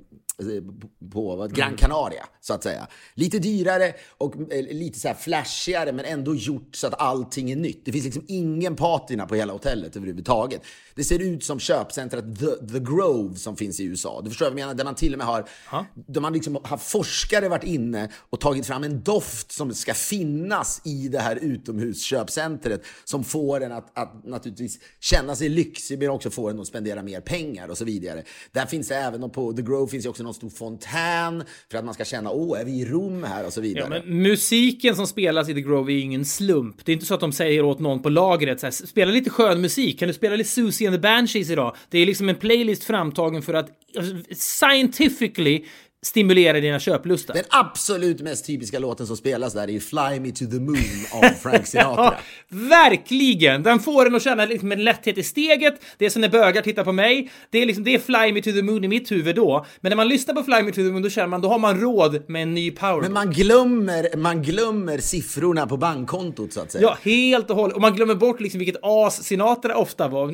[1.12, 2.86] på vad, Gran Canaria, så att säga.
[3.14, 7.56] Lite dyrare och eh, lite så här flashigare, men ändå gjort så att allting är
[7.56, 7.84] nytt.
[7.84, 10.62] Det finns liksom ingen patina på hela hotellet överhuvudtaget.
[10.94, 14.20] Det ser ut som köpcentret The, The Grove som finns i USA.
[14.24, 14.74] Du förstår vad jag menar?
[14.74, 15.48] Där man till och med har,
[15.94, 20.80] där man liksom har forskare varit inne och tagit fram en doft som ska finnas
[20.84, 26.30] i det här utomhusköpcentret som får en att, att naturligtvis känna sig lyxig men också
[26.30, 28.22] får en att spendera mer pengar och så vidare.
[28.52, 31.84] Där finns det även, på The Grove finns det också någon stor fontän för att
[31.84, 34.02] man ska känna, åh, är vi i Rom här och så vidare.
[34.06, 36.84] Ja, musiken som spelas i The Grove är ingen slump.
[36.84, 39.30] Det är inte så att de säger åt någon på lagret så här, spela lite
[39.30, 39.98] skön musik.
[39.98, 41.76] Kan du spela lite Susie and the Banshees idag?
[41.88, 45.64] Det är liksom en playlist framtagen för att alltså, scientifically
[46.02, 47.34] stimulera dina köplustar.
[47.34, 50.76] Den absolut mest typiska låten som spelas där är Fly Me To The Moon
[51.12, 52.04] av Frank Sinatra.
[52.04, 53.62] Ja, verkligen!
[53.62, 55.74] Den får en att känna liksom en lätthet i steget.
[55.98, 57.30] Det är som när bögar tittar på mig.
[57.50, 59.66] Det är, liksom, det är Fly Me To The Moon i mitt huvud då.
[59.80, 61.58] Men när man lyssnar på Fly Me To The Moon då känner man då har
[61.58, 63.00] man råd med en ny power.
[63.00, 66.82] Men man glömmer, man glömmer siffrorna på bankkontot så att säga.
[66.82, 67.74] Ja, helt och hållet.
[67.74, 70.28] Och man glömmer bort liksom vilket as Sinatra ofta var.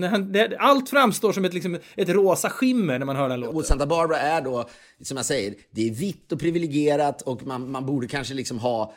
[0.59, 3.57] Allt framstår som ett, liksom, ett rosa skimmer när man hör den låten.
[3.57, 4.68] Och Santa Barbara är då,
[5.03, 8.95] som jag säger, det är vitt och privilegierat och man, man borde kanske liksom ha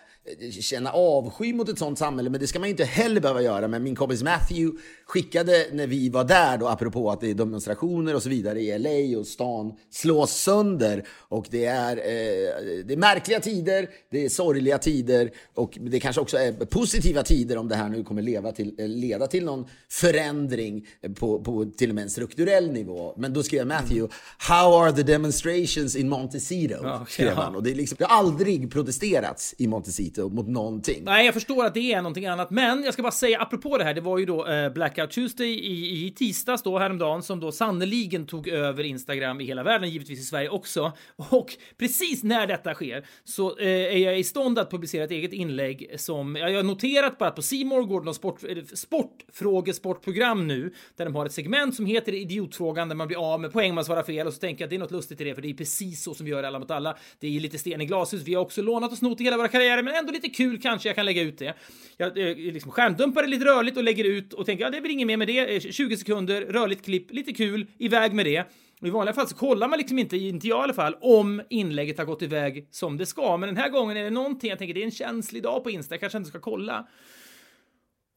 [0.62, 3.68] känna avsky mot ett sånt samhälle, men det ska man ju inte heller behöva göra.
[3.68, 8.16] Men min kompis Matthew skickade när vi var där, då, apropå att det är demonstrationer
[8.16, 11.08] och så vidare i LA och stan slås sönder.
[11.10, 16.22] Och det är, eh, det är märkliga tider, det är sorgliga tider och det kanske
[16.22, 20.88] också är positiva tider om det här nu kommer leva till, leda till någon förändring
[21.16, 23.14] på, på till och med en strukturell nivå.
[23.18, 27.06] Men då skrev Matthew, How are the demonstrations in Montecito?
[27.08, 27.56] Skrev han.
[27.56, 31.04] Och det, är liksom, det har aldrig protesterats i Montecito mot någonting.
[31.04, 33.84] Nej, jag förstår att det är någonting annat, men jag ska bara säga apropå det
[33.84, 33.94] här.
[33.94, 38.26] Det var ju då eh, Blackout Tuesday i, i tisdags då häromdagen som då sannoliken
[38.26, 40.92] tog över Instagram i hela världen, givetvis i Sverige också.
[41.16, 45.34] Och precis när detta sker så eh, är jag i stånd att publicera ett eget
[45.34, 51.06] inlägg som jag har noterat bara på Simor går det sport, eh, sportfrågesportprogram nu där
[51.06, 53.86] de har ett segment som heter Idiotfrågan där man blir av med poäng om man
[53.86, 55.50] svarar fel och så tänker jag att det är något lustigt i det för det
[55.50, 56.98] är precis så som vi gör Alla mot alla.
[57.20, 58.24] Det är ju lite sten i glashus.
[58.24, 60.90] Vi har också lånat och snott i hela våra karriärer men ändå lite kul kanske
[60.90, 61.54] jag kan lägga ut det.
[61.98, 64.92] Jag eh, liksom skärmdumpar det lite rörligt och lägger ut och tänker ja, det blir
[64.92, 65.56] inget mer med det.
[65.56, 68.44] Eh, 20 sekunder, rörligt klipp, lite kul, iväg med det.
[68.82, 71.98] I vanliga fall så kollar man liksom inte, inte jag i alla fall, om inlägget
[71.98, 73.38] har gått iväg som det ska.
[73.38, 75.70] Men den här gången är det någonting jag tänker, det är en känslig dag på
[75.70, 76.88] Insta, jag kanske inte ska kolla.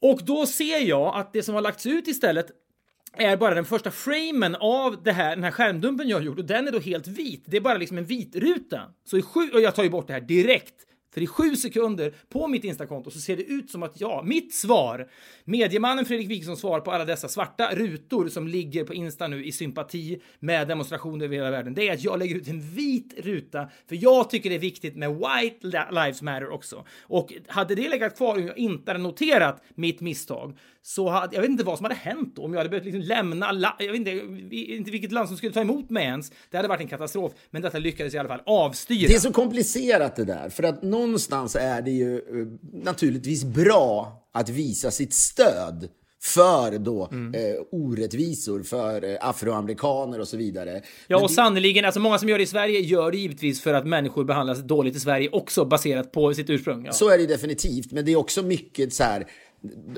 [0.02, 2.46] Och då ser jag att det som har lagts ut istället
[3.12, 6.44] är bara den första framen av det här, den här skärmdumpen jag har gjort och
[6.44, 7.44] den är då helt vit.
[7.46, 8.80] Det är bara liksom en vit ruta.
[9.04, 10.74] Så i sju, och jag tar ju bort det här direkt.
[11.14, 14.54] För i sju sekunder på mitt Instakonto så ser det ut som att jag, mitt
[14.54, 15.08] svar,
[15.44, 19.52] mediemannen Fredrik Wikingsson svar på alla dessa svarta rutor som ligger på Insta nu i
[19.52, 23.68] sympati med demonstrationer över hela världen, det är att jag lägger ut en vit ruta
[23.88, 26.84] för jag tycker det är viktigt med White Lives Matter också.
[27.02, 31.40] Och hade det legat kvar om jag inte hade noterat mitt misstag så hade jag
[31.42, 33.86] vet inte vad som hade hänt då, om jag hade behövt liksom lämna, la, jag
[33.92, 34.10] vet inte,
[34.54, 36.32] inte vilket land som skulle ta emot mig ens.
[36.50, 39.08] Det hade varit en katastrof, men detta lyckades i alla fall avstyra.
[39.08, 42.22] Det är så komplicerat det där, för att någonstans är det ju eh,
[42.84, 45.88] naturligtvis bra att visa sitt stöd
[46.22, 47.34] för då Mm.
[47.34, 50.70] eh, orättvisor för eh, afroamerikaner och så vidare.
[50.74, 50.80] Ja,
[51.16, 53.74] Men och det- sannoliken, alltså många som gör det i Sverige gör det givetvis för
[53.74, 56.84] att människor behandlas dåligt i Sverige också baserat på sitt ursprung.
[56.86, 56.92] Ja.
[56.92, 59.26] Så är det definitivt, men det är också mycket så här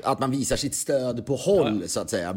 [0.03, 2.35] att man visar sitt stöd på håll, så att säga,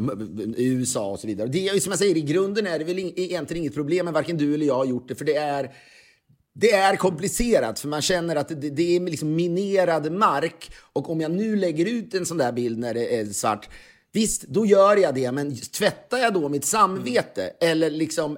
[0.57, 1.47] USA och så vidare.
[1.47, 4.37] Det är som jag säger, i grunden är det väl egentligen inget problem, men varken
[4.37, 5.71] du eller jag har gjort det, för det är
[6.59, 11.21] det är komplicerat för man känner att det, det är liksom minerad mark och om
[11.21, 13.69] jag nu lägger ut en sån där bild när det är svart
[14.17, 17.53] Visst, då gör jag det, men tvättar jag då mitt samvete?
[17.61, 18.37] Eller liksom,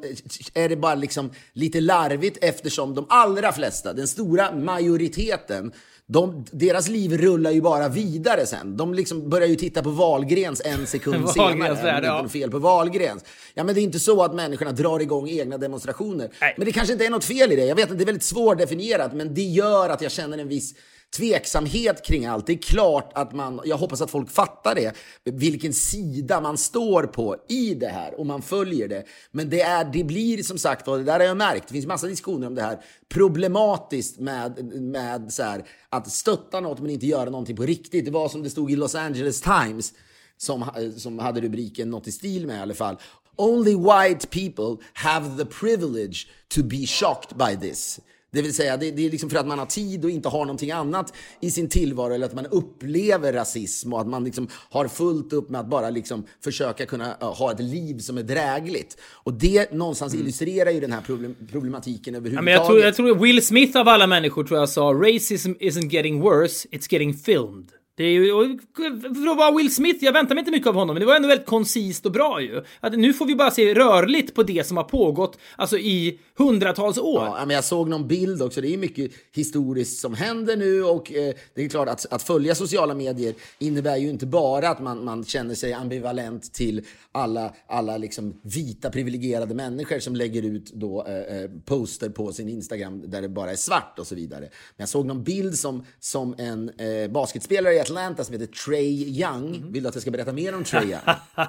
[0.54, 5.72] är det bara liksom lite larvigt eftersom de allra flesta, den stora majoriteten,
[6.12, 8.78] De, deras liv rullar ju bara vidare sen.
[8.78, 11.74] De liksom börjar ju titta på Wahlgrens en sekund senare.
[11.74, 12.28] Det är ja.
[12.30, 13.26] fel på Wahlgrens.
[13.54, 16.30] Ja, men det är inte så att människorna drar igång egna demonstrationer.
[16.42, 16.54] Nej.
[16.58, 17.66] Men det kanske inte är något fel i det.
[17.66, 20.74] Jag vet att det är väldigt svårdefinierat, men det gör att jag känner en viss
[21.18, 22.48] tveksamhet kring allt.
[22.48, 27.04] Det är klart att man, jag hoppas att folk fattar det, vilken sida man står
[27.04, 29.04] på i det här och man följer det.
[29.32, 31.86] Men det, är, det blir som sagt, och det där har jag märkt, det finns
[31.86, 37.06] massa diskussioner om det här, problematiskt med, med så här, att stötta något men inte
[37.06, 38.06] göra någonting på riktigt.
[38.06, 39.94] Det var som det stod i Los Angeles Times,
[40.38, 40.66] som,
[40.98, 42.98] som hade rubriken något i stil med i alla fall.
[43.36, 48.00] Only white people have the privilege to be shocked by this.
[48.32, 50.40] Det vill säga, det, det, är liksom för att man har tid och inte har
[50.40, 54.88] någonting annat i sin tillvaro eller att man upplever rasism och att man liksom har
[54.88, 58.98] fullt upp med att bara liksom försöka kunna ha ett liv som är drägligt.
[59.02, 60.24] Och det någonstans mm.
[60.24, 62.36] illustrerar ju den här problem, problematiken överhuvudtaget.
[62.36, 65.52] Ja, men jag, tror, jag tror Will Smith av alla människor tror jag sa racism
[65.52, 67.72] isn't getting worse, it's getting filmed.
[68.00, 68.60] Det är ju,
[69.02, 71.16] för att vara Will Smith, jag väntar mig inte mycket av honom, men det var
[71.16, 72.64] ändå väldigt koncist och bra ju.
[72.80, 76.98] Att nu får vi bara se rörligt på det som har pågått, alltså i hundratals
[76.98, 77.24] år.
[77.26, 81.14] Ja, men jag såg någon bild också, det är mycket historiskt som händer nu och
[81.14, 85.06] eh, det är klart att, att följa sociala medier innebär ju inte bara att man,
[85.06, 91.06] man känner sig ambivalent till alla, alla liksom vita privilegierade människor som lägger ut då
[91.08, 94.40] eh, eh poster på sin Instagram där det bara är svart och så vidare.
[94.40, 99.56] Men jag såg någon bild som, som en eh, basketspelare Atlanta som heter Trey Young.
[99.56, 99.72] Mm.
[99.72, 101.02] Vill du att jag ska berätta mer om Trey Young?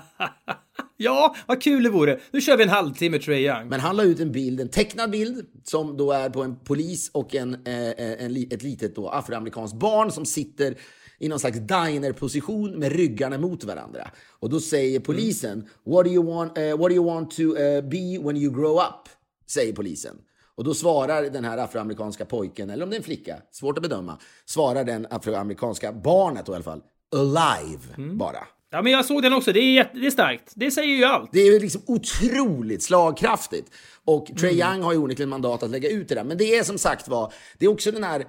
[0.96, 2.20] ja, vad kul det vore.
[2.30, 3.68] Nu kör vi en halvtimme Trey Young.
[3.68, 7.10] Men han la ut en bild, en tecknad bild, som då är på en polis
[7.12, 10.74] och en, eh, eh en, ett litet då afroamerikanskt barn som sitter
[11.18, 14.10] i någon slags diner-position med ryggarna mot varandra.
[14.28, 15.66] Och då säger polisen, mm.
[15.84, 18.76] what, do you want, uh, what do you want to uh, be when you grow
[18.76, 19.08] up?
[19.46, 20.16] Säger polisen.
[20.60, 23.82] Och då svarar den här afroamerikanska pojken, eller om det är en flicka, svårt att
[23.82, 26.82] bedöma, svarar den afroamerikanska barnet då i alla fall,
[27.16, 28.18] alive mm.
[28.18, 28.46] bara.
[28.70, 29.52] Ja, men jag såg den också.
[29.52, 30.52] Det är, det är starkt.
[30.54, 31.30] Det säger ju allt.
[31.32, 33.70] Det är liksom otroligt slagkraftigt.
[34.04, 34.72] Och Trey mm.
[34.72, 36.24] Young har ju onekligen mandat att lägga ut det där.
[36.24, 38.24] Men det är som sagt var, det är också den här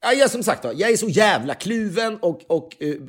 [0.00, 3.02] Ja, jag, som sagt, jag är så jävla kluven och, och uh,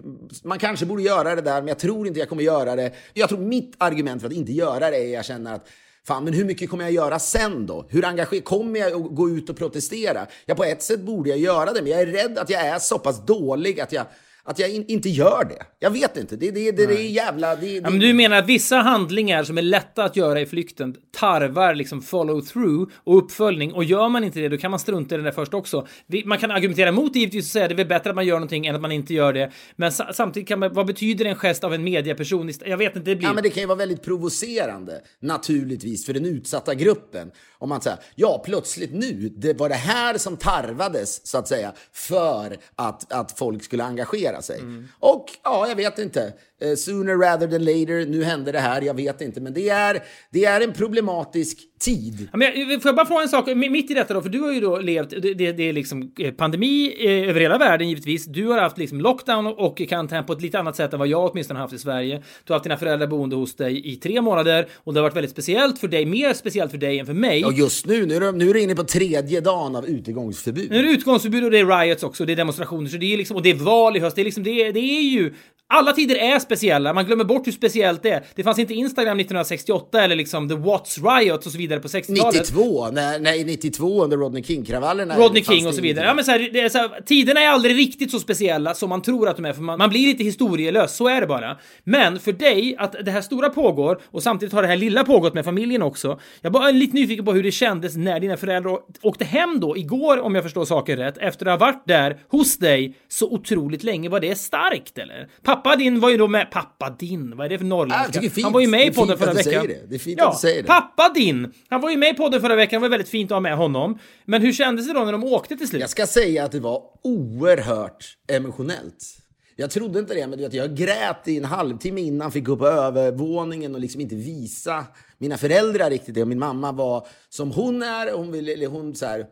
[0.44, 2.92] man kanske borde göra det där, men jag tror inte jag kommer göra det.
[3.14, 5.68] Jag tror mitt argument för att inte göra det är att jag känner att
[6.10, 7.86] Fan, men hur mycket kommer jag göra sen då?
[7.90, 10.28] Hur engagerad kommer jag att gå ut och protestera?
[10.46, 12.80] Ja, på ett sätt borde jag göra det, men jag är rädd att jag är
[12.80, 14.06] så pass dålig att jag
[14.44, 15.66] att jag in, inte gör det.
[15.80, 16.36] Jag vet inte.
[16.36, 17.56] Det, det, det, det är jävla...
[17.56, 20.96] Det, ja, men du menar att vissa handlingar som är lätta att göra i flykten
[21.12, 25.16] tarvar liksom follow through och uppföljning och gör man inte det då kan man strunta
[25.16, 25.88] i det där först också.
[26.26, 28.26] Man kan argumentera emot det givetvis och säga att det är väl bättre att man
[28.26, 29.52] gör någonting än att man inte gör det.
[29.76, 32.52] Men samtidigt kan man, vad betyder en gest av en mediaperson?
[32.66, 33.28] Jag vet inte, det blir...
[33.28, 37.32] Ja, men det kan ju vara väldigt provocerande naturligtvis för den utsatta gruppen.
[37.58, 41.74] Om man säger, ja plötsligt nu, det var det här som tarvades så att säga
[41.94, 44.60] för att, att folk skulle engagera sig.
[44.60, 44.88] Mm.
[45.00, 46.34] Och ja, jag vet inte.
[46.66, 49.42] Uh, sooner rather than later, nu hände det här, jag vet inte.
[49.42, 52.30] Men det är, det är en problematisk tid.
[52.32, 54.22] Ja, men får jag bara fråga en sak mitt i detta då?
[54.22, 57.42] För du har ju då levt, det, det, det är liksom eh, pandemi eh, över
[57.42, 58.26] hela världen givetvis.
[58.26, 61.32] Du har haft liksom lockdown och karantän på ett lite annat sätt än vad jag
[61.32, 62.24] åtminstone haft i Sverige.
[62.44, 65.16] Du har haft dina föräldrar boende hos dig i tre månader och det har varit
[65.16, 67.46] väldigt speciellt för dig, mer speciellt för dig än för mig.
[67.46, 70.72] Och just nu, nu är, du, nu är du inne på tredje dagen av utegångsförbud.
[70.72, 73.18] Nu är det utgångsförbud och det är riots också, det är demonstrationer, så det är
[73.18, 74.16] liksom, och det är val i höst.
[74.16, 75.34] Det är liksom, det det är ju
[75.74, 78.24] alla tider är speciella, man glömmer bort hur speciellt det är.
[78.36, 82.36] Det fanns inte Instagram 1968 eller liksom the What's Riot och så vidare på 60-talet.
[82.36, 85.18] 92, nej, nej 92 under Rodney King-kravallerna.
[85.18, 86.06] Rodney King och så vidare.
[86.06, 89.02] Ja, men så här, är så här, tiderna är aldrig riktigt så speciella som man
[89.02, 91.58] tror att de är, för man, man blir lite historielös, så är det bara.
[91.84, 95.34] Men för dig, att det här stora pågår och samtidigt har det här lilla pågått
[95.34, 96.20] med familjen också.
[96.42, 99.78] Jag bara är lite nyfiken på hur det kändes när dina föräldrar åkte hem då,
[99.78, 103.84] igår om jag förstår saker rätt, efter att ha varit där hos dig så otroligt
[103.84, 104.10] länge.
[104.10, 105.28] Var det starkt eller?
[105.44, 106.52] Pappa din var ju då med...
[106.52, 107.38] Pappa din?
[107.38, 108.20] Vad är det för norrländska?
[108.20, 109.68] Ah, han var ju med i podden förra veckan.
[109.68, 109.90] Det.
[109.90, 110.68] det är fint ja, att du säger det.
[110.68, 111.54] Pappa din!
[111.70, 112.82] Han var ju med i podden förra veckan.
[112.82, 114.00] Det var väldigt fint att ha med honom.
[114.26, 115.82] Men hur kändes det då när de åkte till slut?
[115.82, 119.20] Jag ska säga att det var oerhört emotionellt.
[119.60, 122.58] Jag trodde inte det, men du vet, jag grät i en halvtimme innan, fick gå
[122.58, 124.86] på övervåningen och liksom inte visa
[125.18, 126.22] mina föräldrar riktigt det.
[126.22, 128.14] Och min mamma var som hon är.
[128.14, 129.26] Hon, vill, hon, så här,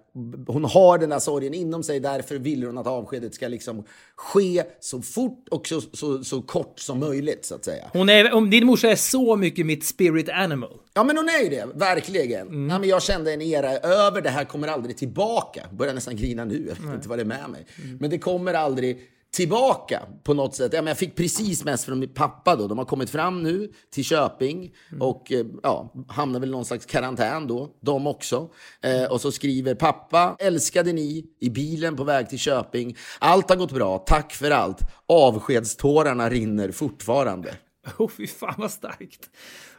[0.48, 2.00] hon har den där sorgen inom sig.
[2.00, 3.84] Därför vill hon att avskedet ska liksom
[4.16, 7.46] ske så fort och så, så, så kort som möjligt.
[7.46, 7.90] så att säga.
[7.94, 10.80] Hon är, din morsa är så mycket mitt spirit animal.
[10.94, 11.68] Ja, men hon är ju det.
[11.76, 12.48] Verkligen.
[12.48, 12.70] Mm.
[12.70, 14.22] Ja, men jag kände en era över.
[14.22, 15.68] Det här kommer aldrig tillbaka.
[15.72, 16.66] Börjar nästan grina nu.
[16.68, 17.66] Jag vet inte vad det är med mig.
[17.84, 17.98] Mm.
[17.98, 19.00] Men det kommer aldrig
[19.38, 20.73] tillbaka på något sätt.
[20.73, 22.67] Ja, men jag fick precis mest från min pappa då.
[22.67, 26.86] De har kommit fram nu till Köping och eh, ja, hamnar väl i någon slags
[26.86, 28.50] karantän då, de också.
[28.82, 32.97] Eh, och så skriver pappa, älskade ni i bilen på väg till Köping.
[33.19, 34.80] Allt har gått bra, tack för allt.
[35.08, 37.54] Avskedstårarna rinner fortfarande.
[37.97, 39.30] Oh, fy fan vad starkt.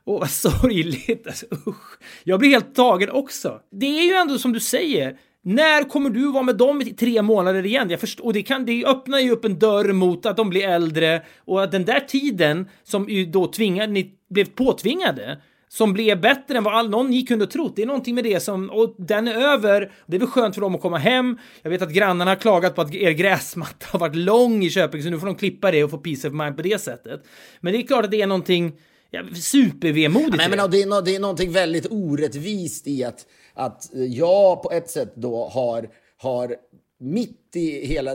[0.05, 1.27] Åh, oh, vad sorgligt.
[1.27, 1.99] Alltså, usch.
[2.25, 3.61] Jag blir helt tagen också.
[3.71, 7.23] Det är ju ändå som du säger, när kommer du vara med dem i tre
[7.23, 7.91] månader igen?
[7.91, 10.69] Jag förstår, och det, kan, det öppnar ju upp en dörr mot att de blir
[10.69, 16.21] äldre och att den där tiden som ju då tvingade, ni blev påtvingade som blev
[16.21, 17.77] bättre än vad all, någon ni kunde trott.
[17.77, 19.93] Det är någonting med det som, och den är över.
[20.07, 21.39] Det är väl skönt för dem att komma hem.
[21.63, 25.03] Jag vet att grannarna har klagat på att er gräsmatta har varit lång i Köping,
[25.03, 27.25] så nu får de klippa det och få peace of mind på det sättet.
[27.61, 28.73] Men det är klart att det är någonting
[29.11, 30.43] ja, super-vemodigt.
[30.43, 33.27] Ja, men, det, är, det är någonting väldigt orättvist i att,
[33.59, 36.57] att jag på ett sätt då har, har
[37.01, 38.13] mitt i hela,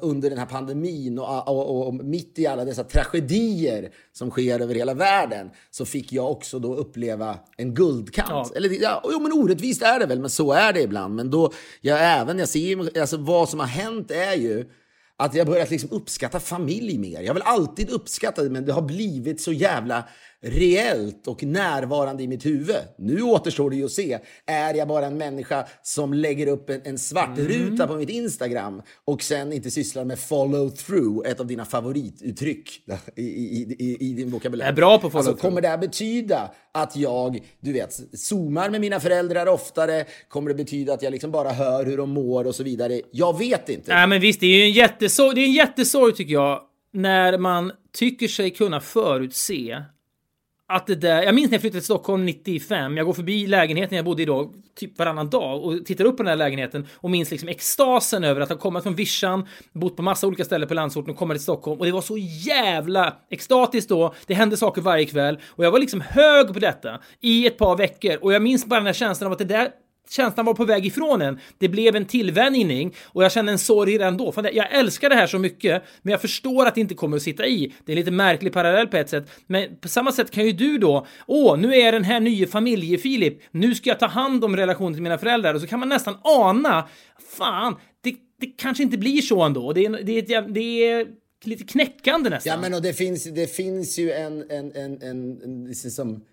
[0.00, 4.74] under den här pandemin och, och, och, mitt i alla dessa tragedier som sker över
[4.74, 8.50] hela världen så fick jag också då uppleva en guldkant.
[8.50, 8.56] Ja.
[8.56, 11.14] Eller, ja, jo, men orättvist är det väl, men så är det ibland.
[11.14, 14.64] Men då, jag även, jag ser alltså vad som har hänt är ju
[15.16, 17.20] att jag börjat liksom uppskatta familj mer.
[17.20, 20.04] Jag har väl alltid uppskattat det, men det har blivit så jävla
[20.44, 22.76] reellt och närvarande i mitt huvud.
[22.98, 24.18] Nu återstår det ju att se.
[24.46, 27.48] Är jag bara en människa som lägger upp en, en svart mm.
[27.48, 32.70] ruta på mitt Instagram och sen inte sysslar med follow through, ett av dina favorituttryck
[33.16, 34.64] i, i, i, i din vokabulär.
[34.64, 35.48] Jag är bra på follow alltså.
[35.48, 40.04] Kommer det här betyda att jag, du vet, zoomar med mina föräldrar oftare?
[40.28, 43.00] Kommer det betyda att jag liksom bara hör hur de mår och så vidare?
[43.10, 43.94] Jag vet inte.
[43.94, 46.60] Nej, men visst, det är ju en jättesorg, det är en jättesorg tycker jag,
[46.92, 49.82] när man tycker sig kunna förutse
[50.66, 52.96] att det där, jag minns när jag flyttade till Stockholm 95.
[52.96, 56.22] Jag går förbi lägenheten jag bodde i då typ varannan dag och tittar upp på
[56.22, 60.02] den här lägenheten och minns liksom extasen över att ha kommit från Vischan, bott på
[60.02, 63.88] massa olika ställen på landsorten och kommit till Stockholm och det var så jävla extatiskt
[63.88, 64.14] då.
[64.26, 67.76] Det hände saker varje kväll och jag var liksom hög på detta i ett par
[67.76, 69.68] veckor och jag minns bara den här känslan av att det där
[70.10, 71.38] känslan var på väg ifrån en.
[71.58, 74.32] Det blev en tillvänjning och jag kände en sorg redan då.
[74.52, 77.46] Jag älskar det här så mycket, men jag förstår att det inte kommer att sitta
[77.46, 77.74] i.
[77.84, 80.52] Det är en lite märklig parallell på ett sätt, men på samma sätt kan ju
[80.52, 84.56] du då, åh, nu är den här nya familje-Filip, nu ska jag ta hand om
[84.56, 86.88] relationen till mina föräldrar och så kan man nästan ana,
[87.36, 89.72] fan, det, det kanske inte blir så ändå.
[89.72, 91.06] Det är, det är, det är
[91.44, 92.50] lite knäckande nästan.
[92.50, 96.24] Ja, men och det finns, det finns ju en, en, en, en, en liksom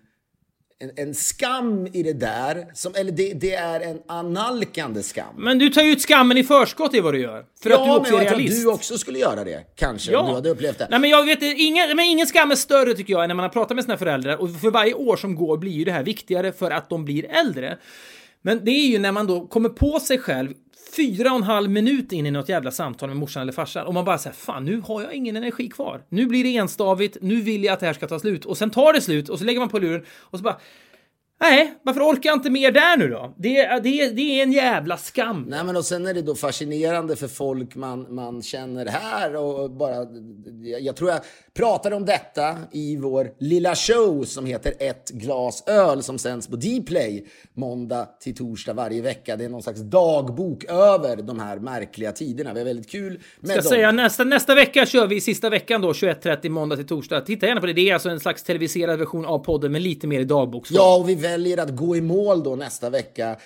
[0.82, 2.66] en, en, skam i det där.
[2.74, 5.34] Som, eller det, det, är en analkande skam.
[5.36, 7.44] Men du tar ju ut skammen i förskott i vad du gör.
[7.62, 8.56] För ja, att du också men är realist.
[8.56, 9.64] att du också skulle göra det.
[9.76, 10.18] Kanske, ja.
[10.18, 10.86] om du hade upplevt det.
[10.90, 13.42] Nej, men jag vet ingen, men ingen skam är större tycker jag än när man
[13.42, 14.36] har pratat med sina föräldrar.
[14.36, 17.24] Och för varje år som går blir ju det här viktigare för att de blir
[17.30, 17.78] äldre.
[18.42, 20.52] Men det är ju när man då kommer på sig själv
[20.96, 23.86] fyra och en halv minut in i något jävla samtal med morsan eller farsan.
[23.86, 26.02] Och man bara säger fan nu har jag ingen energi kvar.
[26.08, 28.44] Nu blir det enstavigt, nu vill jag att det här ska ta slut.
[28.44, 30.56] Och sen tar det slut och så lägger man på luren och så bara
[31.42, 33.34] Nej, varför orkar jag inte mer där nu då?
[33.36, 35.44] Det, det, det är en jävla skam.
[35.48, 39.70] Nej, men och sen är det då fascinerande för folk man, man känner här och
[39.70, 40.06] bara...
[40.80, 41.20] Jag tror jag
[41.54, 46.56] pratade om detta i vår lilla show som heter Ett glas öl som sänds på
[46.56, 49.36] Dplay måndag till torsdag varje vecka.
[49.36, 52.52] Det är någon slags dagbok över de här märkliga tiderna.
[52.52, 53.68] Vi har väldigt kul med Ska dem.
[53.68, 57.20] säga nästa, nästa vecka kör vi sista veckan då 21.30 måndag till torsdag.
[57.20, 57.72] Titta gärna på det.
[57.72, 60.76] Det är alltså en slags televiserad version av podden med lite mer i dagboksform.
[60.76, 63.36] Ja, och vi väljer att gå i mål då nästa vecka.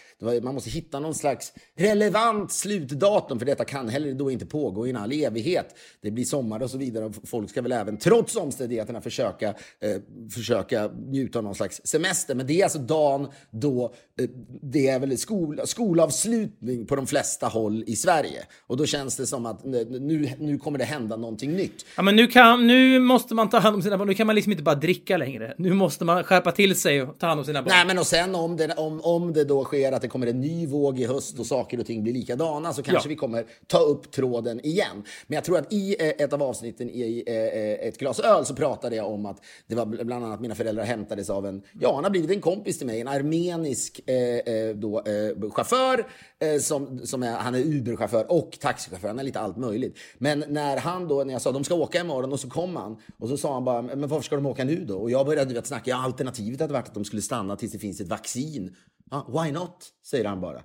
[0.42, 4.90] Man måste hitta någon slags relevant slutdatum för detta kan heller då inte pågå i
[4.90, 5.74] en all evighet.
[6.02, 9.96] Det blir sommar och så vidare och folk ska väl även trots omständigheterna försöka, eh,
[10.34, 12.34] försöka njuta av någon slags semester.
[12.34, 14.28] Men det är alltså dagen då eh,
[14.62, 18.42] det är väl skol, skolavslutning på de flesta håll i Sverige.
[18.66, 21.86] Och då känns det som att nu, nu kommer det hända någonting nytt.
[21.96, 24.08] Ja, men nu, kan, nu måste man ta hand om sina barn.
[24.08, 25.54] Nu kan man liksom inte bara dricka längre.
[25.58, 27.76] Nu måste man skärpa till sig och ta hand om sina barn.
[27.76, 30.40] Nej, men och sen om det, om, om det då sker att det kommer en
[30.40, 33.08] ny våg i höst och saker och ting blir likadana så kanske ja.
[33.08, 35.02] vi kommer ta upp tråden igen.
[35.26, 38.54] Men jag tror att i eh, ett av avsnitten i eh, ett glas öl så
[38.54, 39.36] pratade jag om att
[39.66, 42.78] det var bland annat mina föräldrar hämtades av en, ja han har blivit en kompis
[42.78, 46.06] till mig, en armenisk eh, då, eh, chaufför
[46.38, 49.98] eh, som, som är, han är Uber-chaufför och taxichaufför, han är lite allt möjligt.
[50.18, 52.96] Men när han då, när jag sa de ska åka imorgon och så kom han
[53.18, 54.96] och så sa han bara, men varför ska de åka nu då?
[54.96, 57.78] Och jag började vet, snacka, ja, alternativet hade varit att de skulle stanna tills det
[57.78, 58.76] finns ett vaccin.
[59.10, 59.92] Ah, why not?
[60.04, 60.62] säger han bara.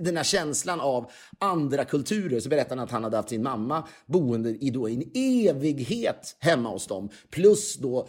[0.00, 2.40] Den här känslan av andra kulturer.
[2.40, 6.68] Så berättade han att han hade haft sin mamma boende i då en evighet hemma
[6.68, 7.08] hos dem.
[7.30, 8.08] Plus då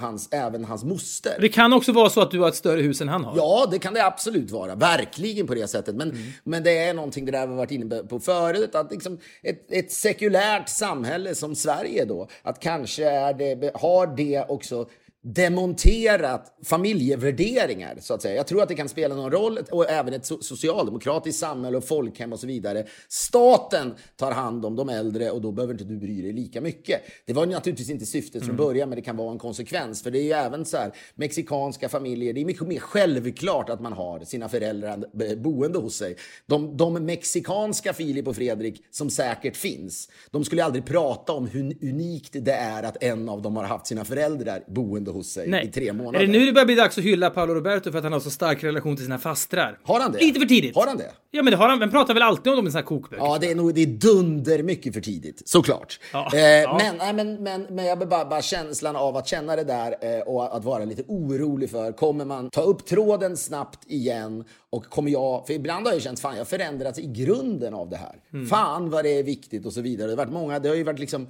[0.00, 1.36] hans, även hans moster.
[1.40, 3.36] Det kan också vara så att du har ett större hus än han har.
[3.36, 4.74] Ja, det kan det absolut vara.
[4.74, 5.94] Verkligen på det sättet.
[5.94, 6.22] Men, mm.
[6.44, 8.74] men det är någonting det där vi varit inne på förut.
[8.74, 12.28] Att liksom ett, ett sekulärt samhälle som Sverige då.
[12.42, 14.86] Att kanske är det, har det också
[15.22, 18.36] demonterat familjevärderingar, så att säga.
[18.36, 22.32] Jag tror att det kan spela någon roll, och även ett socialdemokratiskt samhälle och folkhem
[22.32, 22.86] och så vidare.
[23.08, 27.00] Staten tar hand om de äldre och då behöver inte du bry dig lika mycket.
[27.26, 28.66] Det var naturligtvis inte syftet från mm.
[28.66, 30.02] början, men det kan vara en konsekvens.
[30.02, 33.80] För det är ju även så här, mexikanska familjer, det är mycket mer självklart att
[33.80, 36.16] man har sina föräldrar boende hos sig.
[36.46, 41.60] De, de mexikanska Filip och Fredrik, som säkert finns, de skulle aldrig prata om hur
[41.82, 45.48] unikt det är att en av dem har haft sina föräldrar boende bodde hos sig
[45.48, 45.66] Nej.
[45.66, 46.20] i tre månader.
[46.20, 48.20] Är det nu det börjar bli dags att hylla Paolo Roberto för att han har
[48.20, 49.78] så stark relation till sina fastrar?
[49.82, 50.18] Har han det?
[50.18, 50.74] Lite för tidigt.
[50.74, 51.10] Har han det?
[51.30, 51.78] Ja, men det har han.
[51.78, 53.24] Men pratar väl alltid om dem i sina kokböcker?
[53.24, 56.00] Ja, det är nog det är dunder mycket för tidigt, såklart.
[56.12, 56.30] Ja.
[56.34, 56.80] Eh, ja.
[56.82, 60.20] Men, nej, men, men, men jag bara, bara känslan av att känna det där eh,
[60.20, 65.10] och att vara lite orolig för, kommer man ta upp tråden snabbt igen och kommer
[65.10, 68.14] jag, för ibland har jag känt fan jag förändrats i grunden av det här.
[68.32, 68.46] Mm.
[68.46, 70.06] Fan vad det är viktigt och så vidare.
[70.06, 71.26] Det har varit många, det har ju varit liksom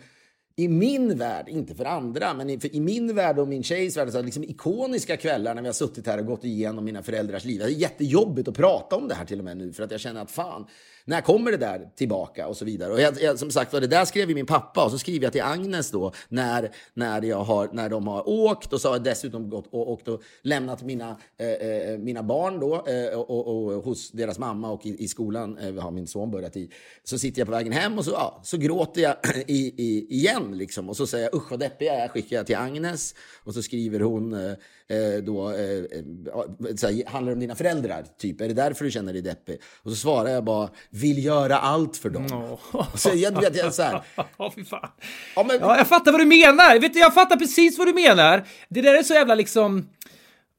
[0.60, 3.96] i min värld, inte för andra, men i, för i min värld och min tjejs
[3.96, 7.44] värld, så liksom ikoniska kvällar när vi har suttit här och gått igenom mina föräldrars
[7.44, 7.58] liv.
[7.58, 10.00] Det är jättejobbigt att prata om det här till och med nu, för att jag
[10.00, 10.66] känner att fan,
[11.10, 12.92] när kommer det där tillbaka och så vidare.
[12.92, 15.32] Och jag, jag, som sagt det där skrev ju min pappa och så skriver jag
[15.32, 19.04] till Agnes då när, när, jag har, när de har åkt och så har jag
[19.04, 23.74] dessutom gått och, åkt och lämnat mina, eh, eh mina barn då eh, och, och,
[23.74, 26.70] och, hos deras mamma och i, i skolan eh, har min son börjat i.
[27.04, 30.58] Så sitter jag på vägen hem och så, ja, så gråter jag i, i, igen
[30.58, 33.54] liksom och så säger jag usch vad deppig jag är, skickar jag till Agnes och
[33.54, 34.50] så skriver hon eh,
[34.88, 38.06] eh då, eh, eh handlar det om dina föräldrar?
[38.18, 39.60] Typ, är det därför du känner dig deppig?
[39.82, 40.70] Och så svarar jag bara,
[41.00, 42.26] vill göra allt för dem.
[42.72, 42.96] Oh.
[42.96, 44.02] Så jag, vet, jag, så här,
[44.36, 44.88] oh, fy fan.
[45.36, 46.78] Ja, men, ja, jag fattar vad du menar.
[46.78, 48.44] Vet du, jag fattar precis vad du menar.
[48.68, 49.88] Det där är så jävla liksom...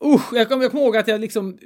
[0.03, 1.57] Usch, jag kommer ihåg att jag liksom,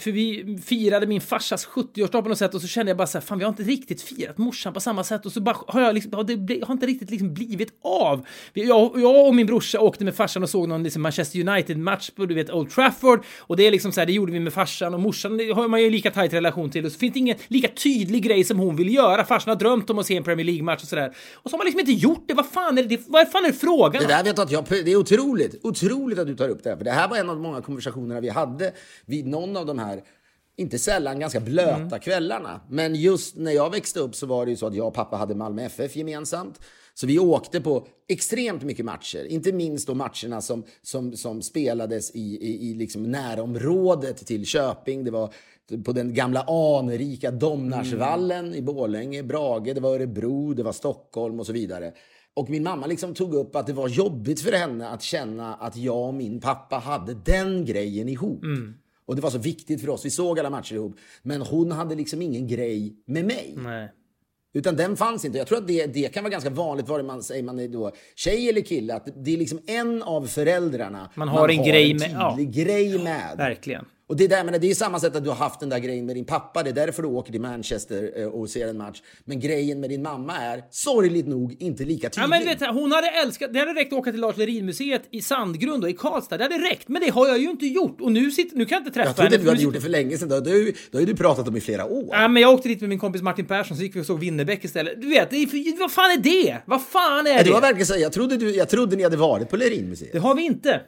[0.00, 3.18] för vi firade min farsas 70-årsdag på något sätt och så kände jag bara så
[3.18, 5.80] här, fan vi har inte riktigt firat morsan på samma sätt och så bara har
[5.80, 8.26] jag liksom, har det har inte riktigt liksom blivit av.
[8.52, 12.26] Jag, jag och min brorsa åkte med farsan och såg någon liksom Manchester United-match på
[12.26, 14.94] du vet Old Trafford och det är liksom så här, det gjorde vi med farsan
[14.94, 17.36] och morsan det har man ju lika tajt relation till och så finns det ingen
[17.48, 19.24] lika tydlig grej som hon vill göra.
[19.24, 21.14] Farsan har drömt om att se en Premier League-match och sådär.
[21.34, 22.34] Och så har man liksom inte gjort det.
[22.34, 23.00] Vad fan är det?
[23.06, 24.02] Vad fan är frågan?
[24.02, 26.76] Det där vet att jag, det är otroligt, otroligt att du tar upp det här,
[26.76, 28.72] för det här var en av många konversationerna vi hade
[29.06, 30.02] vid någon av de här
[30.56, 32.00] inte sällan ganska blöta mm.
[32.00, 32.60] kvällarna.
[32.68, 35.16] Men just när jag växte upp så var det ju så att jag och pappa
[35.16, 36.60] hade Malmö FF gemensamt.
[36.94, 42.10] Så vi åkte på extremt mycket matcher, inte minst då matcherna som, som, som spelades
[42.14, 45.04] i, i, i liksom närområdet till Köping.
[45.04, 45.34] Det var
[45.84, 48.58] på den gamla anrika Domnarsvallen mm.
[48.58, 51.92] i Borlänge, Brage, det var Örebro, det var Stockholm och så vidare.
[52.34, 55.76] Och min mamma liksom tog upp att det var jobbigt för henne att känna att
[55.76, 58.42] jag och min pappa hade den grejen ihop.
[58.42, 58.74] Mm.
[59.06, 60.04] Och det var så viktigt för oss.
[60.04, 60.96] Vi såg alla matcher ihop.
[61.22, 63.54] Men hon hade liksom ingen grej med mig.
[63.56, 63.92] Nej.
[64.52, 65.38] Utan den fanns inte.
[65.38, 67.92] Jag tror att det, det kan vara ganska vanligt, vare man säger man är då
[68.16, 71.66] tjej eller kille, att det är liksom en av föräldrarna man har man en, har
[71.66, 72.64] grej, en tydlig med, ja.
[72.64, 73.36] grej med.
[73.36, 73.84] Verkligen.
[74.10, 76.06] Och det, där, men det är samma sätt att du har haft den där grejen
[76.06, 76.62] med din pappa.
[76.62, 79.02] Det är därför du åker till Manchester eh, och ser en match.
[79.24, 82.22] Men grejen med din mamma är, sorgligt nog, inte lika tydlig.
[82.22, 83.52] Ja, men vet, hon hade älskat...
[83.52, 86.38] Det hade räckt att åka till Lars Lerin-museet i Sandgrund och i Karlstad.
[86.38, 86.88] Det hade räckt.
[86.88, 88.00] Men det har jag ju inte gjort.
[88.00, 89.24] Och nu, sitter, nu kan jag inte träffa henne.
[89.24, 90.28] Jag trodde du hade gjort det för länge sedan.
[90.28, 92.08] Det har du, det har ju du pratat om i flera år.
[92.10, 94.20] Ja, men jag åkte dit med min kompis Martin Persson, så gick vi och såg
[94.20, 95.00] Winnerbäck istället.
[95.00, 96.62] Du vet, är, vad fan är det?
[96.66, 97.44] Vad fan är det?
[97.44, 97.98] Det var verkligen så.
[97.98, 100.12] Jag trodde, du, jag trodde ni hade varit på Lerin-museet.
[100.12, 100.80] Det har vi inte.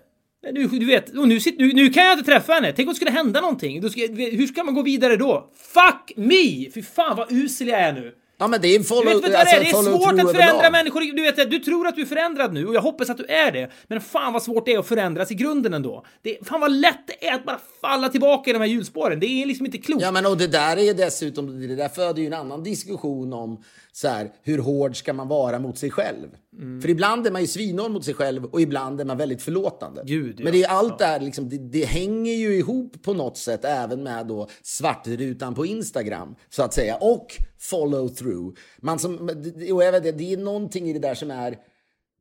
[0.42, 2.72] Du, du vet, och nu, nu, nu kan jag inte träffa henne.
[2.72, 3.90] Tänk om det skulle hända någonting.
[3.90, 5.50] Ska, hur ska man gå vidare då?
[5.54, 6.70] Fuck me!
[6.74, 8.14] Fy fan vad usel jag är nu.
[8.38, 9.64] Ja men det är follow, vet, vet alltså, det är?
[9.64, 11.16] Det är svårt att förändra människor.
[11.16, 13.52] Du vet, du tror att du är förändrad nu och jag hoppas att du är
[13.52, 13.70] det.
[13.86, 16.04] Men fan vad svårt det är att förändras i grunden ändå.
[16.22, 19.20] Det, fan vad lätt det är att bara falla tillbaka i de här hjulspåren.
[19.20, 20.02] Det är liksom inte klokt.
[20.02, 23.64] Ja men och det där är dessutom, det där föder ju en annan diskussion om
[23.94, 26.28] så här, hur hård ska man vara mot sig själv?
[26.58, 26.80] Mm.
[26.80, 30.02] För ibland är man ju svinhård mot sig själv och ibland är man väldigt förlåtande.
[30.06, 30.44] Gud, ja.
[30.44, 31.06] Men det är allt ja.
[31.06, 35.66] där, liksom, det, det, hänger ju ihop på något sätt även med då svartrutan på
[35.66, 37.26] Instagram så att säga och
[37.58, 38.56] follow through.
[38.78, 39.28] Man som,
[39.72, 41.58] och jag vet, det är någonting i det där som är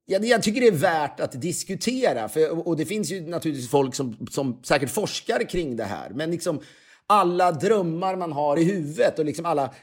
[0.06, 2.30] jag, jag tycker det är värt att diskutera.
[2.30, 6.10] För, och det finns ju naturligtvis folk som, som säkert forskar kring det här.
[6.10, 6.60] Men liksom
[7.08, 9.74] alla drömmar man har i huvudet och liksom alla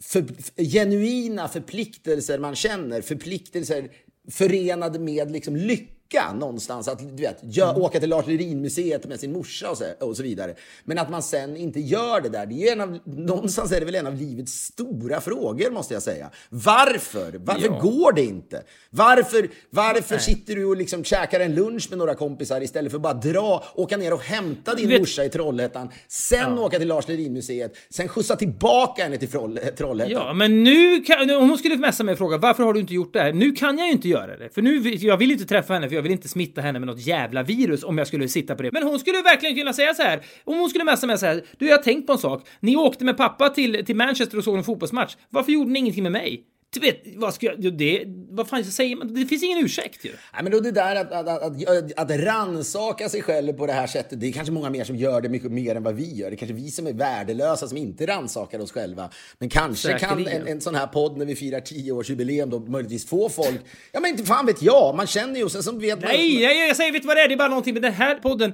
[0.00, 0.24] för,
[0.62, 3.90] genuina förpliktelser man känner, förpliktelser
[4.30, 7.82] förenade med liksom lycka lycka någonstans att du vet, gör, mm.
[7.82, 10.54] åka till Lars Lerin-museet med sin morsa och så, och så vidare.
[10.84, 13.86] Men att man sen inte gör det där, det är en av, någonstans är det
[13.86, 16.30] väl en av livets stora frågor måste jag säga.
[16.48, 17.40] Varför?
[17.44, 17.78] Varför ja.
[17.82, 18.62] går det inte?
[18.90, 23.02] Varför, varför sitter du och liksom käkar en lunch med några kompisar istället för att
[23.02, 25.00] bara dra, åka ner och hämta din vet...
[25.00, 26.60] morsa i Trollhättan, sen ja.
[26.60, 30.10] åka till Lars Lerin-museet, sen skjutsa tillbaka henne till Trollhättan?
[30.10, 32.94] Ja, men nu kan, om hon skulle messa mig och fråga varför har du inte
[32.94, 33.32] gjort det här?
[33.32, 35.99] Nu kan jag ju inte göra det, för nu, jag vill inte träffa henne för
[36.00, 38.72] jag vill inte smitta henne med något jävla virus om jag skulle sitta på det.
[38.72, 41.44] Men hon skulle verkligen kunna säga så här, om hon skulle messa mig så här,
[41.58, 44.44] du jag har tänkt på en sak, ni åkte med pappa till, till Manchester och
[44.44, 46.44] såg en fotbollsmatch, varför gjorde ni ingenting med mig?
[46.72, 47.78] Du vet, vad ska jag...
[47.78, 49.14] Det, vad fan säger man?
[49.14, 50.12] Det finns ingen ursäkt ju.
[50.32, 53.72] Nej, men då det där att, att, att, att, att ransaka sig själv på det
[53.72, 56.14] här sättet, det är kanske många mer som gör det mycket mer än vad vi
[56.14, 56.30] gör.
[56.30, 59.10] Det är kanske vi som är värdelösa som inte ransakar oss själva.
[59.38, 60.32] Men kanske Säkerligen.
[60.32, 63.60] kan en, en sån här podd när vi firar tioårsjubileum då möjligtvis få folk...
[63.92, 64.96] Ja, men inte fan vet jag.
[64.96, 66.08] Man känner ju och sen så vet man...
[66.08, 67.28] Nej, jag, jag säger, vet vad det är?
[67.28, 68.52] Det är bara någonting med den här podden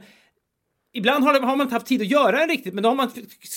[0.96, 3.10] Ibland har, har, man inte haft tid att göra den riktigt, men då har man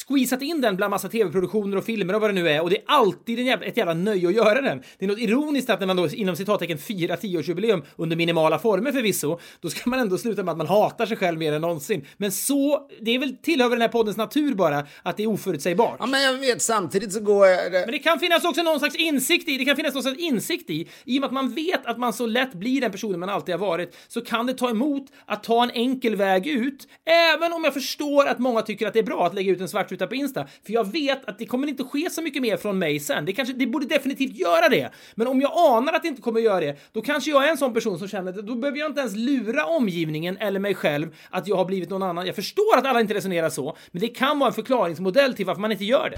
[0.07, 2.61] squeezat in den bland massa tv-produktioner och filmer och vad det nu är.
[2.61, 4.83] Och det är alltid en jävla, ett jävla nöje att göra den.
[4.99, 8.91] Det är något ironiskt att när man då inom citattecken firar tioårsjubileum under minimala former
[8.91, 12.05] förvisso, då ska man ändå sluta med att man hatar sig själv mer än någonsin.
[12.17, 15.97] Men så, det är väl tillhör den här poddens natur bara, att det är oförutsägbart.
[15.99, 17.71] Ja, men jag vet, samtidigt så går jag...
[17.71, 20.69] Men det kan finnas också någon slags insikt i, det kan finnas någon slags insikt
[20.69, 23.29] i, i och med att man vet att man så lätt blir den personen man
[23.29, 26.87] alltid har varit, så kan det ta emot att ta en enkel väg ut,
[27.35, 29.67] Även om jag förstår att många tycker att det är bra att lägga ut en
[29.67, 32.79] svartruta på Insta, för jag vet att det kommer inte ske så mycket mer från
[32.79, 33.25] mig sen.
[33.25, 34.89] Det kanske, det borde definitivt göra det.
[35.15, 37.57] Men om jag anar att det inte kommer göra det, då kanske jag är en
[37.57, 41.15] sån person som känner att då behöver jag inte ens lura omgivningen eller mig själv
[41.29, 42.25] att jag har blivit någon annan.
[42.25, 45.61] Jag förstår att alla inte resonerar så, men det kan vara en förklaringsmodell till varför
[45.61, 46.17] man inte gör det.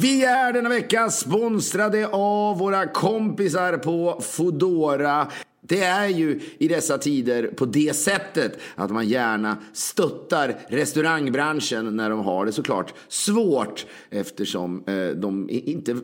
[0.00, 5.28] Vi är denna vecka sponsrade av våra kompisar på Fodora.
[5.66, 12.10] Det är ju i dessa tider på det sättet att man gärna stöttar restaurangbranschen när
[12.10, 15.96] de har det såklart svårt eftersom eh, de inte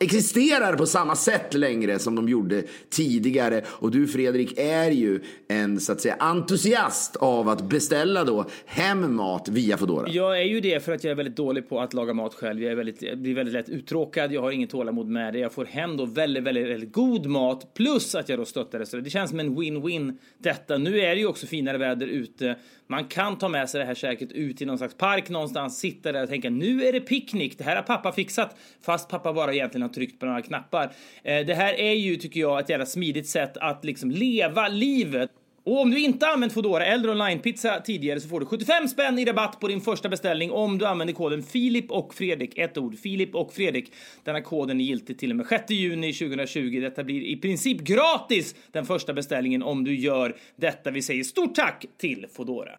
[0.00, 3.64] existerar på samma sätt längre som de gjorde tidigare.
[3.66, 9.16] Och du Fredrik är ju en så att säga entusiast av att beställa då hem
[9.16, 10.08] mat via Foodora.
[10.08, 12.62] Jag är ju det för att jag är väldigt dålig på att laga mat själv.
[12.62, 14.32] Jag, är väldigt, jag blir väldigt lätt uttråkad.
[14.32, 15.38] Jag har inget tålamod med det.
[15.38, 19.04] Jag får hem då väldigt, väldigt, väldigt god mat plus att jag då stöttar restaurang.
[19.04, 20.78] Det känns som en win-win detta.
[20.78, 22.56] Nu är det ju också finare väder ute.
[22.86, 26.12] Man kan ta med sig det här käket ut i någon slags park någonstans, sitta
[26.12, 27.58] där och tänka nu är det picknick.
[27.58, 30.92] Det här har pappa fixat, fast pappa bara egentligen har tryckt på några knappar.
[31.22, 35.30] Eh, det här är ju, tycker jag, ett jävla smidigt sätt att liksom leva livet.
[35.68, 39.24] Och om du inte använt Foodora eller onlinepizza tidigare så får du 75 spänn i
[39.24, 42.58] rabatt på din första beställning om du använder koden Filip och Fredrik.
[42.58, 43.92] Ett ord, Filip och Fredrik.
[44.24, 46.80] Denna koden är giltig till och med 6 juni 2020.
[46.80, 50.90] Detta blir i princip gratis den första beställningen om du gör detta.
[50.90, 52.70] Vi säger stort tack till Foodora.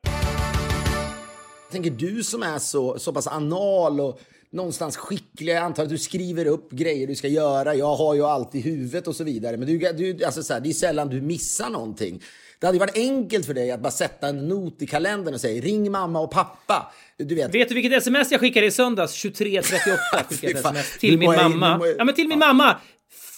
[1.64, 4.22] Jag tänker du som är så, så pass anal och
[4.52, 5.54] någonstans skicklig.
[5.54, 7.76] Jag antar att du skriver upp grejer du ska göra.
[7.76, 9.58] Jag har ju allt i huvudet och så vidare.
[9.58, 12.22] Men du, du, alltså så här, det är sällan du missar någonting.
[12.60, 15.62] Det hade varit enkelt för dig att bara sätta en not i kalendern och säga
[15.62, 16.92] ring mamma och pappa.
[17.18, 17.56] Du vet.
[17.56, 19.26] vet du vilket sms jag skickade i söndags?
[19.26, 19.62] 23.38
[20.30, 21.82] skickade jag sms till min mamma.
[21.98, 22.78] Ja, men till min mamma.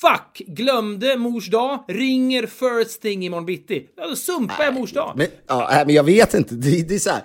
[0.01, 0.37] Fuck!
[0.47, 3.85] Glömde mors dag, ringer first thing imorgon bitti.
[3.97, 5.13] Då sumpar jag mors dag.
[5.15, 6.55] Men, ja, men jag vet inte.
[6.55, 7.23] Det, det är så här.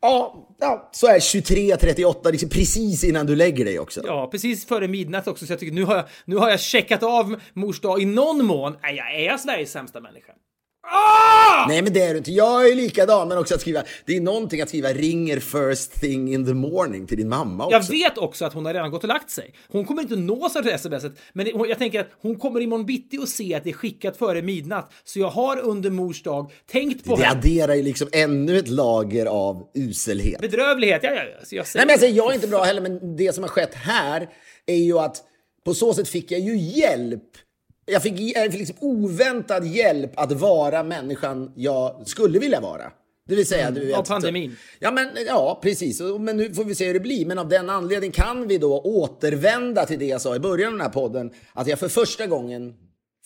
[0.00, 4.00] Ja, ja, så är 23.38, liksom precis innan du lägger dig också.
[4.04, 7.02] Ja, precis före midnatt också, så jag tycker nu har jag, nu har jag checkat
[7.02, 8.76] av mors dag i någon mån.
[8.82, 10.32] Nej, jag är Sveriges sämsta människa?
[10.92, 11.66] Ah!
[11.68, 12.32] Nej men det är du inte.
[12.32, 13.28] Jag är likadan.
[13.28, 17.06] Men också att skriva, det är någonting att skriva ringer first thing in the morning
[17.06, 17.76] till din mamma också.
[17.76, 19.54] Jag vet också att hon har redan gått och lagt sig.
[19.68, 21.12] Hon kommer inte nås av det smset.
[21.32, 24.42] Men jag tänker att hon kommer imorgon bitti och se att det är skickat före
[24.42, 24.92] midnatt.
[25.04, 27.38] Så jag har under mors dag tänkt på Det henne.
[27.38, 30.40] adderar ju liksom ännu ett lager av uselhet.
[30.40, 31.44] Bedrövlighet, ja, ja, ja.
[31.46, 31.86] Så jag säger...
[31.86, 34.28] Nej men alltså, jag är inte bra heller, men det som har skett här
[34.66, 35.16] är ju att
[35.64, 37.22] på så sätt fick jag ju hjälp
[37.86, 42.92] jag fick, jag fick liksom oväntad hjälp att vara människan jag skulle vilja vara.
[43.28, 44.56] Det vill säga, mm, du vet, av pandemin.
[44.78, 46.00] Ja, men, ja, precis.
[46.00, 47.26] Men nu får vi se hur det blir.
[47.26, 50.72] Men av den anledningen kan vi då återvända till det jag sa i början av
[50.72, 51.30] den här podden.
[51.52, 52.74] Att jag för första gången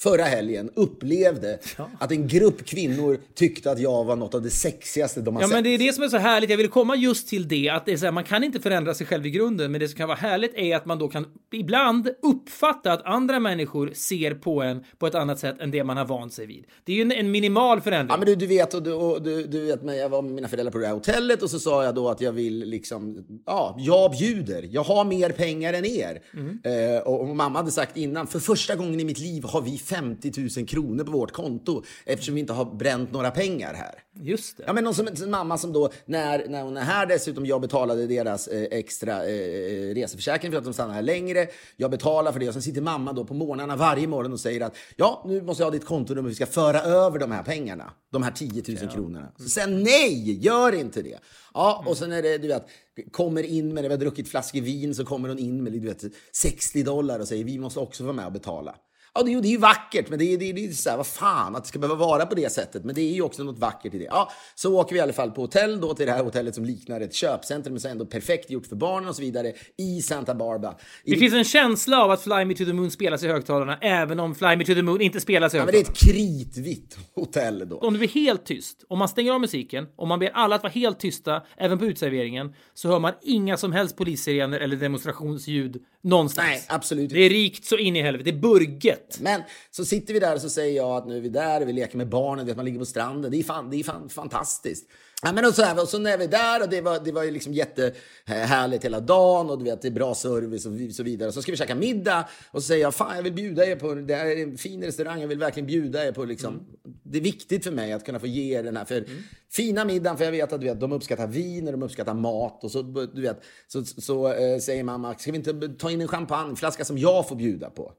[0.01, 1.91] förra helgen upplevde ja.
[1.99, 5.49] att en grupp kvinnor tyckte att jag var något av det sexigaste de har ja,
[5.49, 5.55] sett.
[5.57, 6.51] Men det är det som är så härligt.
[6.51, 8.95] Jag vill komma just till det att det är så här, man kan inte förändra
[8.95, 11.27] sig själv i grunden, men det som kan vara härligt är att man då kan
[11.53, 15.97] ibland uppfatta att andra människor ser på en på ett annat sätt än det man
[15.97, 16.65] har vant sig vid.
[16.85, 18.11] Det är ju en, en minimal förändring.
[18.11, 20.33] Ja, men du, du vet, och du, och du, du vet, men jag var med
[20.33, 23.25] mina föräldrar på det här hotellet och så sa jag då att jag vill liksom,
[23.47, 24.69] ja, jag bjuder.
[24.71, 26.23] Jag har mer pengar än er.
[26.35, 26.59] Mm.
[26.65, 29.79] Eh, och, och mamma hade sagt innan, för första gången i mitt liv har vi
[29.89, 34.03] 50 000 kronor på vårt konto eftersom vi inte har bränt några pengar här.
[34.21, 34.65] Just det.
[34.67, 37.61] Ja, men någon som, en mamma som då, när, när hon är här dessutom, jag
[37.61, 41.47] betalade deras eh, extra eh, eh, reseförsäkring för att de stannar här längre.
[41.77, 44.61] Jag betalar för det och sen sitter mamma då på morgnarna varje morgon och säger
[44.61, 47.93] att ja, nu måste jag ha ditt kontonummer, vi ska föra över de här pengarna.
[48.13, 48.89] De här 10 000 ja.
[48.89, 49.33] kronorna.
[49.37, 51.19] Så sen nej, gör inte det.
[51.55, 52.67] Ja, och sen är det, du vet,
[53.11, 55.81] kommer in med det, vi har druckit flaskor vin, så kommer hon in med du
[55.81, 58.75] vet, 60 dollar och säger vi måste också vara med och betala.
[59.15, 61.07] Ja, det, det är ju vackert, men det är, det, det är så här, vad
[61.07, 62.85] fan, att det ska behöva vara på det sättet.
[62.85, 64.05] Men det är ju också något vackert i det.
[64.05, 66.65] Ja, så åker vi i alla fall på hotell då till det här hotellet som
[66.65, 70.35] liknar ett köpcentrum, men så ändå perfekt gjort för barnen och så vidare i Santa
[70.35, 70.75] Barbara.
[71.05, 73.79] I det finns en känsla av att Fly Me To The Moon spelas i högtalarna,
[73.81, 75.79] även om Fly Me To The Moon inte spelas i högtalarna.
[75.79, 77.79] Ja, men det är ett kritvitt hotell då.
[77.79, 80.63] Om det blir helt tyst, om man stänger av musiken, om man ber alla att
[80.63, 85.83] vara helt tysta, även på utserveringen, så hör man inga som helst polissirener eller demonstrationsljud
[86.03, 86.49] någonstans.
[86.49, 88.31] Nej, absolut Det är rikt så in i helvete.
[88.31, 89.19] Det är burget.
[89.21, 91.69] Men så sitter vi där och så säger jag att nu är vi där och
[91.69, 93.31] vi leker med barnen, vet, man ligger på stranden.
[93.31, 94.89] Det är, fan, det är fan fantastiskt.
[95.23, 97.13] Ja, men och så, här, och så när vi är där och det var, det
[97.13, 101.03] var ju liksom jättehärligt hela dagen och du vet, det är bra service och så
[101.03, 101.33] vidare.
[101.33, 103.95] Så ska vi käka middag och så säger jag fan jag vill bjuda er på,
[103.95, 106.55] det här är en fin restaurang, jag vill verkligen bjuda er på liksom.
[106.55, 106.67] Mm.
[107.03, 109.23] Det är viktigt för mig att kunna få ge er den här för mm.
[109.53, 112.65] fina middagen för jag vet att du vet, de uppskattar vin och de uppskattar mat
[112.65, 116.01] och så, du vet, så, så, så äh, säger mamma, ska vi inte ta in
[116.01, 117.93] en champagneflaska som jag får bjuda på?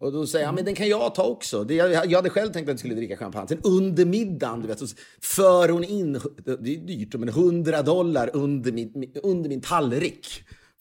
[0.00, 1.64] Och då säger han, men den kan jag ta också.
[1.64, 3.48] Det, jag, jag hade själv tänkt att jag skulle dricka champagne.
[3.48, 4.86] Sen under middagen, du vet, så
[5.20, 6.12] för hon in,
[6.44, 10.26] det är dyrt, men 100 dollar under min, under min tallrik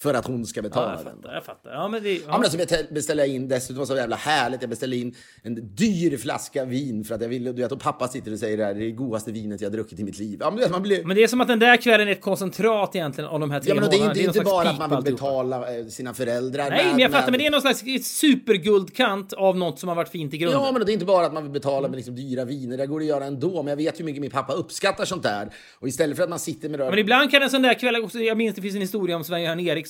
[0.02, 1.34] för att hon ska betala ja, jag fattar, den.
[1.34, 1.72] Jag fattar.
[1.72, 2.20] Ja, men det, ja.
[2.28, 5.76] Ja, men alltså beställer jag in, dessutom var så jävla härligt, jag beställde in en
[5.76, 8.66] dyr flaska vin för att jag ville, du vet, och pappa sitter och säger det
[8.66, 10.38] här, det är det godaste vinet jag druckit i mitt liv.
[10.42, 11.04] Ja, men, vet, man blir...
[11.04, 13.60] men det är som att den där kvällen är ett koncentrat egentligen av de här
[13.60, 15.78] tre ja, men det är, det är, det är inte bara att man vill betala
[15.78, 16.70] eh, sina föräldrar.
[16.70, 17.32] Nej, med, men jag fattar, med...
[17.32, 20.62] men det är någon slags superguldkant av något som har varit fint i grunden.
[20.62, 22.88] Ja, men det är inte bara att man vill betala med liksom dyra viner, det
[22.88, 25.54] går att göra ändå, men jag vet hur mycket min pappa uppskattar sånt där.
[25.80, 26.90] Och istället för att man sitter med det...
[26.90, 29.24] Men ibland kan en sån där kväll också, jag minns det finns en historia om
[29.24, 29.89] Sven-Göran Eriksson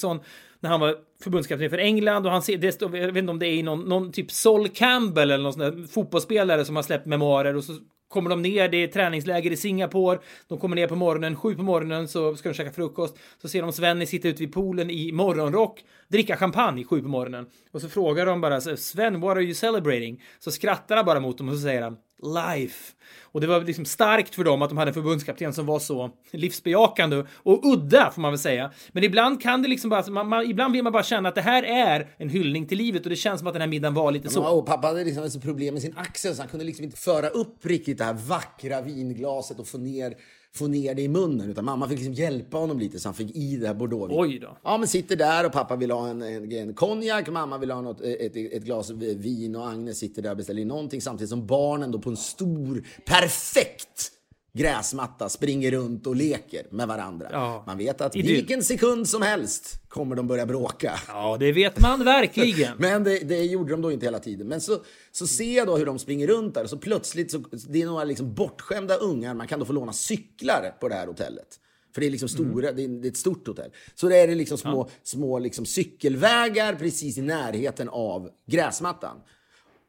[0.60, 3.40] när han var förbundskapten för England och han ser, det står, jag vet inte om
[3.40, 7.06] det är någon, någon typ Sol Campbell eller någon sån där fotbollsspelare som har släppt
[7.06, 7.74] memoarer och så
[8.08, 11.64] kommer de ner, det är träningsläger i Singapore, de kommer ner på morgonen, sju på
[11.64, 15.12] morgonen så ska de käka frukost, så ser de Svenny sitta ute vid poolen i
[15.12, 19.54] morgonrock, dricka champagne sju på morgonen och så frågar de bara Sven, what are you
[19.54, 20.24] celebrating?
[20.40, 22.94] Så skrattar han bara mot dem och så säger han life.
[23.32, 26.12] Och det var liksom starkt för dem att de hade en förbundskapten som var så
[26.32, 28.72] livsbejakande och udda får man väl säga.
[28.92, 31.42] Men ibland kan det liksom bara, man, man, ibland vill man bara känna att det
[31.42, 34.12] här är en hyllning till livet och det känns som att den här middagen var
[34.12, 34.44] lite så.
[34.44, 37.30] Och pappa hade liksom ett problem med sin axel så han kunde liksom inte föra
[37.30, 40.14] upp riktigt det här vackra vinglaset och få ner
[40.56, 41.50] få ner det i munnen.
[41.50, 44.14] Utan mamma fick liksom hjälpa honom lite så han fick i det här bordeaux.
[44.18, 44.58] Oj då.
[44.64, 47.82] Ja, men sitter där och pappa vill ha en, en, en konjak, mamma vill ha
[47.82, 51.48] något, ett, ett glas vin och Agnes sitter där och beställer in någonting samtidigt som
[51.48, 54.19] barnen då på en stor, perfekt
[54.54, 57.28] gräsmatta springer runt och leker med varandra.
[57.32, 57.64] Ja.
[57.68, 58.36] Man vet att Idyll.
[58.36, 61.00] vilken sekund som helst kommer de börja bråka.
[61.08, 62.74] Ja, det vet man verkligen.
[62.78, 64.48] Men det, det, gjorde de då inte hela tiden.
[64.48, 64.78] Men så,
[65.12, 67.38] så ser jag då hur de springer runt där och så plötsligt så
[67.70, 69.34] det är några liksom bortskämda ungar.
[69.34, 71.60] Man kan då få låna cyklar på det här hotellet.
[71.94, 73.02] För det är liksom stora, mm.
[73.02, 73.72] det, är, ett stort hotell.
[73.96, 74.90] Så det är det liksom små, ja.
[75.04, 79.18] små liksom cykelvägar precis i närheten av gräsmattan.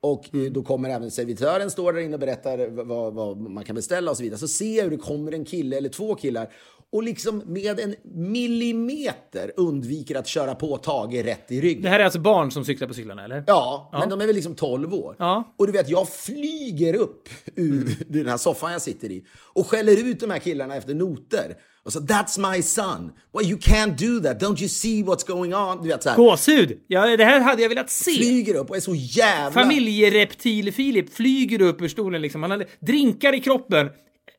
[0.03, 0.53] Och mm.
[0.53, 4.17] då kommer även servitören står där inne och berättar vad, vad, man kan beställa och
[4.17, 4.39] så vidare.
[4.39, 6.53] Så ser jag hur det kommer en kille eller två killar
[6.93, 11.83] och liksom med en millimeter undviker att köra på Tage rätt i ryggen.
[11.83, 13.45] Det här är alltså barn som cyklar på cyklarna eller?
[13.47, 13.99] Ja, ja.
[13.99, 15.17] men de är väl liksom 12 år.
[15.19, 15.55] Ja.
[15.59, 17.95] Och du vet, jag flyger upp ur mm.
[18.07, 21.57] den här soffan jag sitter i och skäller ut de här killarna efter noter.
[21.85, 23.13] Och så “That's my son”.
[23.35, 24.43] Well, you can't do that.
[24.43, 25.83] Don't you see what's going on?
[25.83, 26.81] Du vet, så Gåshud!
[26.87, 28.13] Ja, det här hade jag velat se.
[28.13, 29.63] Flyger upp och är så jävla...
[29.63, 32.43] Familjereptil-Filip flyger upp ur stolen liksom.
[32.43, 33.89] Han har drinkar i kroppen.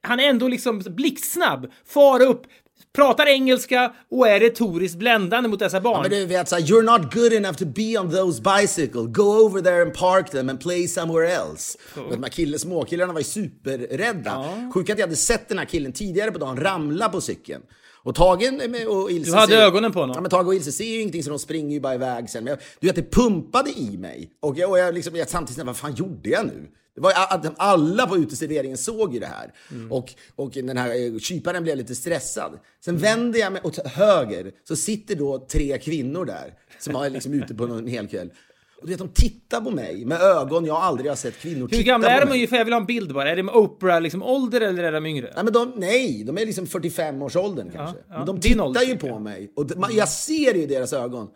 [0.02, 1.72] Han är ändå liksom blixtsnabb.
[1.86, 2.44] Far upp,
[2.96, 5.96] pratar engelska och är retoriskt bländande mot dessa barn.
[5.96, 9.02] Ja, men du vet såhär, you're not good enough to be on those bicycle.
[9.02, 11.78] Go over there and park them and play somewhere else.
[11.98, 12.12] Oh.
[12.12, 14.30] De här killen, småkillarna var ju superrädda.
[14.30, 14.72] Ja.
[14.74, 17.62] Sjukt att jag hade sett den här killen tidigare på dagen ramla på cykeln.
[18.04, 18.52] Och Tage
[18.88, 19.32] och Ilse...
[19.32, 20.14] Du hade ögonen på honom?
[20.16, 22.44] Ja, men Tage och Ilse ser ju ingenting så de springer ju bara iväg sen.
[22.44, 24.32] Men jag, du vet, det pumpade i mig.
[24.40, 26.68] Och jag, och jag, liksom, jag samtidigt, vad fan gjorde jag nu?
[26.96, 27.14] Det var,
[27.58, 29.54] alla på uteserveringen såg ju det här.
[29.72, 29.92] Mm.
[29.92, 32.60] Och, och den här eh, kyparen blev lite stressad.
[32.86, 33.02] Sen mm.
[33.02, 37.56] vänder jag mig åt höger, så sitter då tre kvinnor där som är liksom ute
[37.56, 38.30] på en hel kväll.
[38.82, 41.78] Och du vet, de tittar på mig med ögon jag aldrig har sett kvinnor titta
[41.78, 42.58] Hur gamla är de ungefär?
[42.58, 43.32] Jag vill ha en bild bara.
[43.32, 45.32] Är det med Oprah liksom ålder eller är de yngre?
[45.36, 47.98] Nej, men de, nej, de är liksom 45-årsåldern kanske.
[47.98, 48.18] Ja, ja.
[48.18, 49.52] Men de tittar ju på mig.
[49.56, 51.30] Och de, jag ser ju deras ögon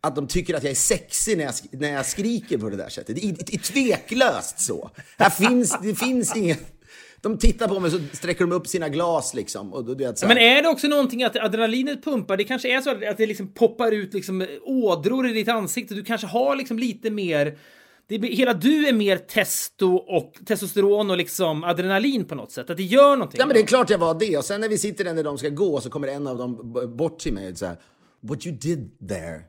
[0.00, 2.88] att de tycker att jag är sexig när jag, när jag skriker på det där
[2.88, 3.16] sättet.
[3.16, 4.90] Det är, det är tveklöst så.
[5.18, 6.56] Här finns, det finns ingen...
[7.20, 9.72] De tittar på mig så sträcker de upp sina glas liksom.
[9.72, 12.36] Och, vet, så Men är det också någonting att adrenalinet pumpar?
[12.36, 15.94] Det kanske är så att det liksom poppar ut liksom ådror i ditt ansikte.
[15.94, 17.58] Du kanske har liksom lite mer...
[18.08, 22.70] Det, hela du är mer testo och testosteron och liksom adrenalin på något sätt.
[22.70, 23.40] Att det gör någonting.
[23.40, 24.36] Ja, men det är klart jag var det.
[24.36, 26.76] Och sen när vi sitter där när de ska gå så kommer en av dem
[26.96, 27.76] bort till mig och säger
[28.20, 29.40] What you did there,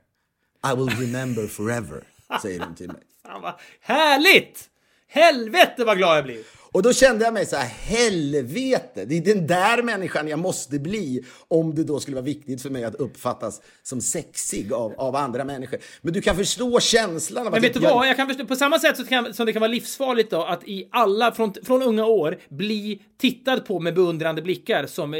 [0.71, 2.03] i will remember forever.
[2.41, 3.01] Säger de till mig.
[3.23, 4.69] Fan vad härligt!
[5.07, 6.43] Helvete vad glad jag blir!
[6.77, 10.79] Och då kände jag mig så här, helvete, det är den där människan jag måste
[10.79, 15.15] bli om det då skulle vara viktigt för mig att uppfattas som sexig av, av
[15.15, 15.79] andra människor.
[16.01, 18.79] Men du kan förstå känslan av Men vet du vad, jag kan förstå, på samma
[18.79, 22.05] sätt så kan, som det kan vara livsfarligt då att i alla, från, från unga
[22.05, 25.19] år, bli tittad på med beundrande blickar som eh,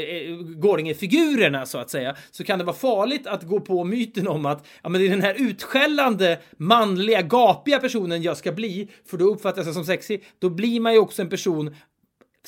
[0.56, 4.66] Gårdinge-figurerna så att säga, så kan det vara farligt att gå på myten om att
[4.82, 9.24] ja, men det är den här utskällande, manliga, gapiga personen jag ska bli, för då
[9.24, 10.24] uppfattas jag som sexig.
[10.38, 11.74] Då blir man ju också en person person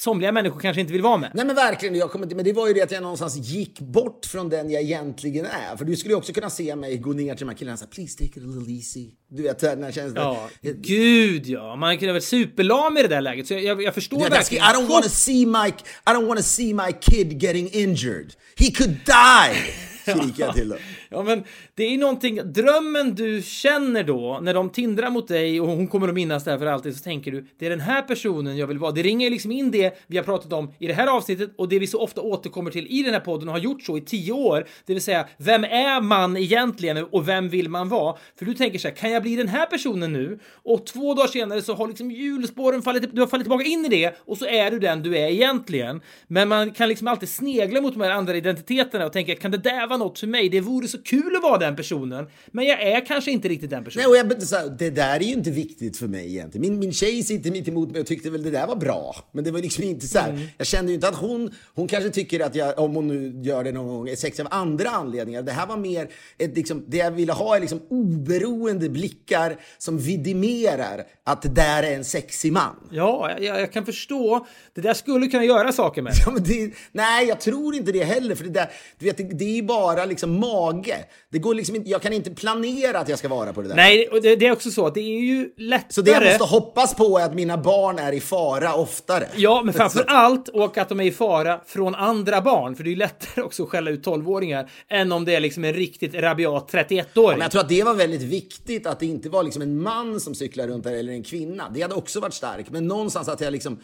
[0.00, 1.30] somliga människor kanske inte vill vara med.
[1.34, 4.26] Nej men verkligen, jag kommer, men det var ju det att jag någonstans gick bort
[4.26, 5.76] från den jag egentligen är.
[5.76, 7.78] För du skulle ju också kunna se mig gå ner till de här killarna och
[7.78, 9.10] säga please take it a little easy.
[9.28, 10.36] Du vet den här känslan.
[10.60, 11.76] Ja, gud ja.
[11.76, 13.46] Man kunde varit superlam i det där läget.
[13.46, 14.64] Så jag, jag, jag förstår vet, verkligen.
[14.64, 18.34] I don't want to see my, I don't want to see my kid getting injured.
[18.56, 19.72] He could die!
[20.02, 20.78] Skriker jag till dem.
[21.12, 21.44] Ja, men
[21.74, 26.08] det är någonting, drömmen du känner då när de tindrar mot dig och hon kommer
[26.08, 28.66] att minnas det här för alltid så tänker du det är den här personen jag
[28.66, 28.92] vill vara.
[28.92, 31.78] Det ringer liksom in det vi har pratat om i det här avsnittet och det
[31.78, 34.32] vi så ofta återkommer till i den här podden och har gjort så i tio
[34.32, 34.66] år.
[34.86, 38.16] Det vill säga, vem är man egentligen och vem vill man vara?
[38.38, 40.38] För du tänker så här, kan jag bli den här personen nu?
[40.52, 43.88] Och två dagar senare så har liksom hjulspåren fallit, du har fallit tillbaka in i
[43.88, 46.00] det och så är du den du är egentligen.
[46.26, 49.58] Men man kan liksom alltid snegla mot de här andra identiteterna och tänka, kan det
[49.58, 50.48] där vara något för mig?
[50.48, 53.84] Det vore så kul att vara den personen, men jag är kanske inte riktigt den
[53.84, 54.10] personen.
[54.10, 56.70] Nej, och jag, så det där är ju inte viktigt för mig egentligen.
[56.70, 59.16] Min, min tjej sitter mitt emot mig och tyckte väl det där var bra.
[59.32, 60.30] Men det var liksom inte så här.
[60.30, 60.42] Mm.
[60.58, 63.64] Jag kände ju inte att hon, hon kanske tycker att jag, om hon nu gör
[63.64, 65.42] det någon gång, är sexig av andra anledningar.
[65.42, 69.98] Det här var mer ett, liksom, det jag ville ha är liksom oberoende blickar som
[69.98, 72.76] vidimerar att det där är en sexig man.
[72.90, 74.46] Ja, jag, jag kan förstå.
[74.74, 76.12] Det där skulle kunna göra saker med.
[76.26, 78.34] Ja, det, nej, jag tror inte det heller.
[78.34, 80.89] För det, där, du vet, det, det är ju bara liksom mage.
[81.30, 83.76] Det går liksom inte, jag kan inte planera att jag ska vara på det där.
[83.76, 85.92] Nej, och det, det, är också så att det är ju lättare.
[85.92, 89.28] Så det jag måste hoppas på är att mina barn är i fara oftare.
[89.36, 92.76] Ja, men framför allt och att de är i fara från andra barn.
[92.76, 95.64] För det är ju lättare också att skälla ut 12-åringar än om det är liksom
[95.64, 97.06] en riktigt rabiat 31-åring.
[97.14, 99.82] Ja, men jag tror att det var väldigt viktigt att det inte var liksom en
[99.82, 101.70] man som cyklar runt där eller en kvinna.
[101.74, 102.70] Det hade också varit starkt.
[102.70, 103.80] Men någonstans att jag liksom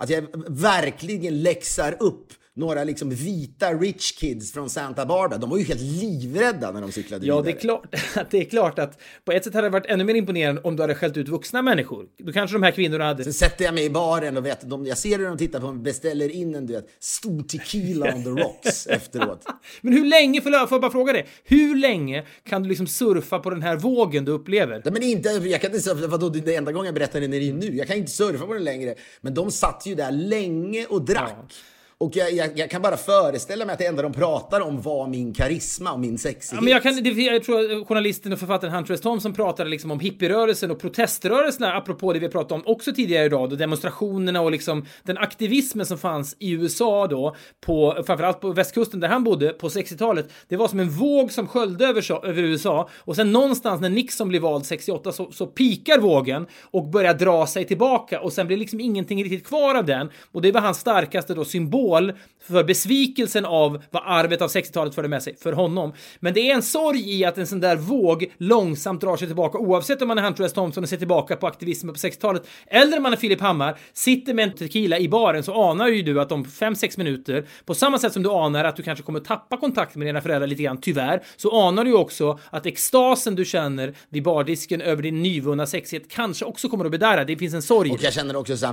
[0.00, 5.38] att jag verkligen läxar upp några liksom vita rich kids från Santa Barbara.
[5.38, 7.52] De var ju helt livrädda när de cyklade Ja, vidare.
[7.52, 7.94] det är, klart,
[8.30, 10.82] det är klart att på ett sätt hade det varit ännu mer imponerande om du
[10.82, 12.06] hade skällt ut vuxna människor.
[12.18, 13.24] Då kanske de här kvinnorna hade...
[13.24, 15.72] Sen sätter jag mig i baren och vet, de, jag ser hur de tittar på
[15.72, 19.44] mig, beställer in en du vet, stor tequila on the rocks efteråt.
[19.80, 23.50] Men hur länge, får jag, bara fråga dig, hur länge kan du liksom surfa på
[23.50, 24.82] den här vågen du upplever?
[24.84, 27.40] Nej, men inte, jag kan inte surfa, vadå, det enda gången jag berättar det är
[27.40, 27.76] det nu.
[27.76, 28.94] Jag kan inte surfa på den längre.
[29.20, 31.34] Men de satt ju där länge och drack.
[31.36, 31.54] Ja.
[32.00, 35.06] Och jag, jag, jag, kan bara föreställa mig att det enda de pratar om var
[35.06, 36.52] min karisma och min sexighet.
[36.52, 39.00] Ja, men jag, kan, det, jag tror att journalisten och författaren Hunter S.
[39.00, 43.50] Thompson pratade liksom om hippierörelsen och proteströrelserna apropå det vi pratade om också tidigare idag
[43.50, 49.00] då demonstrationerna och liksom den aktivismen som fanns i USA då på framförallt på västkusten
[49.00, 50.32] där han bodde på 60-talet.
[50.48, 54.28] Det var som en våg som sköljde över, över USA och sen någonstans när Nixon
[54.28, 58.56] blev vald 68 så, så pikar vågen och börjar dra sig tillbaka och sen blir
[58.56, 62.12] liksom ingenting riktigt kvar av den och det var hans starkaste då symbol symbol
[62.42, 65.92] för besvikelsen av vad arvet av 60-talet förde med sig för honom.
[66.20, 69.58] Men det är en sorg i att en sån där våg långsamt drar sig tillbaka
[69.58, 70.52] oavsett om man är Hunter S.
[70.52, 74.34] Thompson och ser tillbaka på aktivismen på 60-talet eller om man är Filip Hammar, sitter
[74.34, 77.98] med en tequila i baren så anar ju du att om 5-6 minuter, på samma
[77.98, 80.80] sätt som du anar att du kanske kommer tappa kontakt med dina föräldrar lite grann,
[80.80, 85.66] tyvärr, så anar du ju också att extasen du känner vid bardisken över din nyvunna
[85.66, 87.24] sexighet kanske också kommer att bedarra.
[87.24, 87.90] Det finns en sorg.
[87.90, 88.72] Och jag känner också så här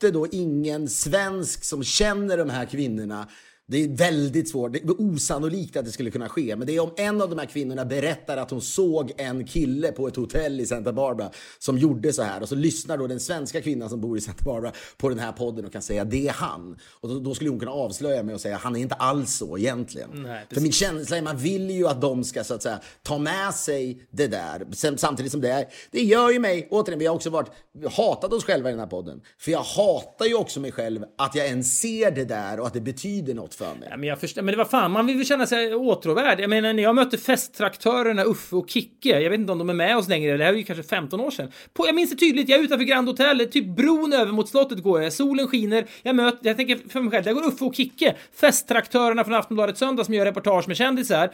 [0.00, 3.28] då ingen svensk som känner de här kvinnorna
[3.70, 6.56] det är väldigt svårt, det är osannolikt att det skulle kunna ske.
[6.56, 9.92] Men det är om en av de här kvinnorna berättar att hon såg en kille
[9.92, 12.42] på ett hotell i Santa Barbara som gjorde så här.
[12.42, 15.32] Och så lyssnar då den svenska kvinnan som bor i Santa Barbara på den här
[15.32, 16.78] podden och kan säga det är han.
[17.00, 19.58] Och då, då skulle hon kunna avslöja mig och säga han är inte alls så
[19.58, 20.10] egentligen.
[20.14, 23.18] Nej, För min känsla är man vill ju att de ska så att säga ta
[23.18, 24.66] med sig det där.
[24.96, 27.50] Samtidigt som det är, det gör ju mig, återigen, vi har också varit,
[27.90, 29.20] hatat oss själva i den här podden.
[29.38, 32.74] För jag hatar ju också mig själv att jag ens ser det där och att
[32.74, 33.88] det betyder något för mig.
[33.90, 36.40] Ja, men jag förstår, men det var fan, man vill väl känna sig åtråvärd.
[36.40, 39.74] Jag menar, när jag mötte festtraktörerna Uffe och Kicke, jag vet inte om de är
[39.74, 41.52] med oss längre, det här är ju kanske 15 år sedan.
[41.72, 44.82] På, jag minns det tydligt, jag är utanför Grand Hotel, typ bron över mot slottet
[44.82, 47.74] går jag, solen skiner, jag möter, jag tänker för mig själv, där går Uffe och
[47.74, 51.30] Kicke, festtraktörerna från Aftonbladet Söndag som gör reportage med kändisar,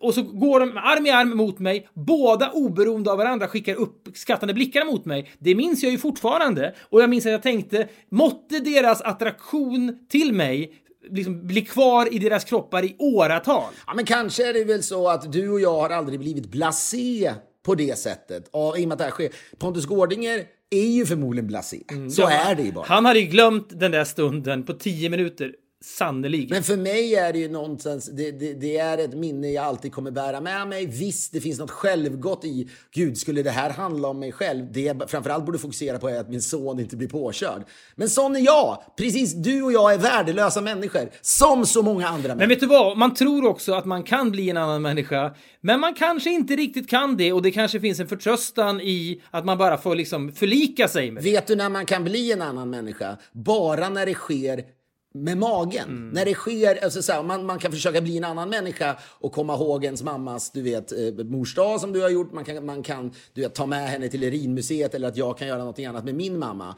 [0.00, 4.54] och så går de arm i arm mot mig, båda oberoende av varandra skickar uppskattande
[4.54, 5.30] blickar mot mig.
[5.38, 10.32] Det minns jag ju fortfarande, och jag minns att jag tänkte, måtte deras attraktion till
[10.32, 10.72] mig
[11.10, 13.72] liksom bli kvar i deras kroppar i åratal.
[13.86, 17.32] Ja, men kanske är det väl så att du och jag har aldrig blivit blasé
[17.66, 18.48] på det sättet.
[18.50, 19.28] Och, I och med att det här sker.
[19.58, 21.78] Pontus Gårdinger är ju förmodligen blasé.
[22.10, 22.84] Så Ja, är det ju bara.
[22.88, 25.52] Han hade ju glömt den där stunden på tio minuter.
[25.84, 26.50] Sannolikt.
[26.50, 29.92] Men för mig är det ju någonstans, det, det, det är ett minne jag alltid
[29.92, 30.86] kommer bära med mig.
[30.86, 34.72] Visst, det finns något självgott i, gud, skulle det här handla om mig själv?
[34.72, 37.62] Det jag framförallt borde fokusera på är att min son inte blir påkörd.
[37.96, 38.82] Men sån är jag!
[38.96, 41.10] Precis, du och jag är värdelösa människor.
[41.22, 42.48] Som så många andra Men människor.
[42.48, 42.98] vet du vad?
[42.98, 46.90] Man tror också att man kan bli en annan människa, men man kanske inte riktigt
[46.90, 50.88] kan det och det kanske finns en förtröstan i att man bara får liksom förlika
[50.88, 51.30] sig med det.
[51.30, 53.16] Vet du när man kan bli en annan människa?
[53.32, 54.77] Bara när det sker
[55.14, 55.88] med magen.
[55.88, 56.08] Mm.
[56.10, 59.32] När det sker, alltså så här, man, man kan försöka bli en annan människa och
[59.32, 62.32] komma ihåg ens mammas, du vet, eh, mors dag som du har gjort.
[62.32, 65.48] Man kan, man kan du vet, ta med henne till Urinmuseet eller att jag kan
[65.48, 66.74] göra något annat med min mamma.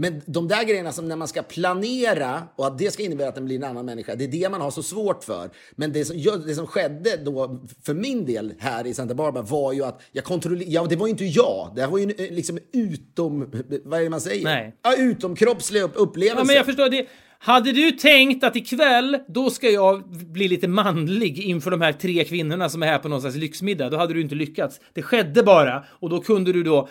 [0.00, 3.34] Men de där grejerna som när man ska planera och att det ska innebära att
[3.34, 5.50] den blir en annan människa, det är det man har så svårt för.
[5.76, 6.16] Men det som,
[6.46, 10.24] det som skedde då för min del här i Santa Barbara var ju att jag
[10.24, 13.50] kontrollerade, ja det var ju inte jag, det här var ju en, eh, liksom utom,
[13.84, 14.44] vad är det man säger?
[14.44, 14.76] Nej.
[14.82, 16.40] Ja, utomkroppslig upp- upplevelse.
[16.40, 17.06] Ja, men jag förstår det.
[17.40, 22.24] Hade du tänkt att ikväll, då ska jag bli lite manlig inför de här tre
[22.24, 24.80] kvinnorna som är här på någon slags lyxmiddag, då hade du inte lyckats.
[24.92, 26.88] Det skedde bara och då kunde du då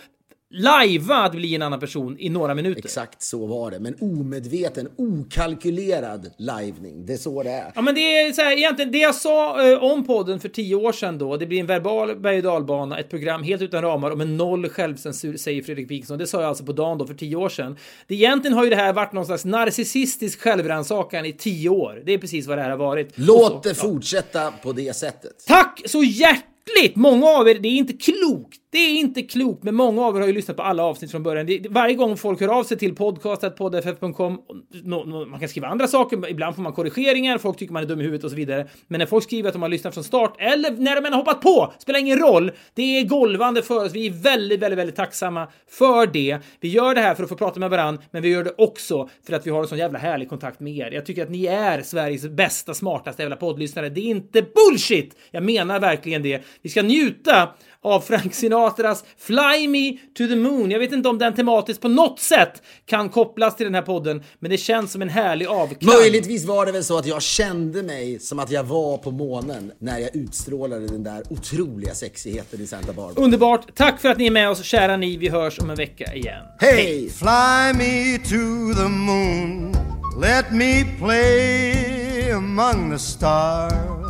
[0.54, 2.80] lajva att bli en annan person i några minuter.
[2.80, 7.06] Exakt så var det, men omedveten, okalkylerad livning.
[7.06, 7.72] Det är så det är.
[7.76, 10.76] Ja, men det är så här, egentligen det jag sa eh, om podden för tio
[10.76, 11.38] år sedan då.
[11.38, 14.70] Det blir en verbal berg och dalbana, ett program helt utan ramar och med noll
[14.70, 16.18] självcensur, säger Fredrik Wikingsson.
[16.18, 17.78] Det sa jag alltså på dagen då för tio år sedan.
[18.08, 22.02] Det, egentligen har ju det här varit någon slags narcissistisk självrannsakan i tio år.
[22.06, 23.12] Det är precis vad det här har varit.
[23.16, 25.32] Låt så- det fortsätta på det sättet.
[25.48, 26.96] Tack så hjärtligt!
[26.96, 28.58] Många av er, det är inte klokt.
[28.78, 31.24] Det är inte klokt, men många av er har ju lyssnat på alla avsnitt från
[31.24, 31.46] början.
[31.46, 34.42] Det, varje gång folk hör av sig till podcast.poddff.com,
[34.84, 37.88] no, no, man kan skriva andra saker, ibland får man korrigeringar, folk tycker man är
[37.88, 38.68] dum i huvudet och så vidare.
[38.88, 41.20] Men när folk skriver att de har lyssnat från start, eller när de än har
[41.20, 42.52] hoppat på, spelar ingen roll.
[42.74, 43.94] Det är golvande för oss.
[43.94, 46.38] Vi är väldigt, väldigt, väldigt tacksamma för det.
[46.60, 49.10] Vi gör det här för att få prata med varandra, men vi gör det också
[49.28, 50.92] för att vi har en sån jävla härlig kontakt med er.
[50.92, 53.90] Jag tycker att ni är Sveriges bästa, smartaste jävla poddlyssnare.
[53.90, 55.16] Det är inte bullshit!
[55.32, 56.44] Jag menar verkligen det.
[56.62, 57.50] Vi ska njuta
[57.84, 60.72] av Frank Sinatras Fly Me to the Moon.
[60.72, 64.24] Jag vet inte om den tematiskt på något sätt kan kopplas till den här podden,
[64.40, 65.96] men det känns som en härlig avklang.
[66.00, 69.72] Möjligtvis var det väl så att jag kände mig som att jag var på månen
[69.80, 73.24] när jag utstrålade den där otroliga sexigheten i Santa Barbara.
[73.26, 73.76] Underbart.
[73.76, 75.18] Tack för att ni är med oss, kära ni.
[75.18, 76.44] Vi hörs om en vecka igen.
[76.60, 77.10] Hej!
[77.10, 79.76] Fly me to the moon.
[80.22, 84.07] Let me play among the stars.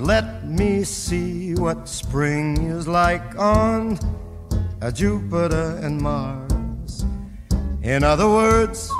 [0.00, 3.98] Let me see what spring is like on
[4.80, 7.06] a Jupiter and Mars.
[7.82, 8.90] In other words,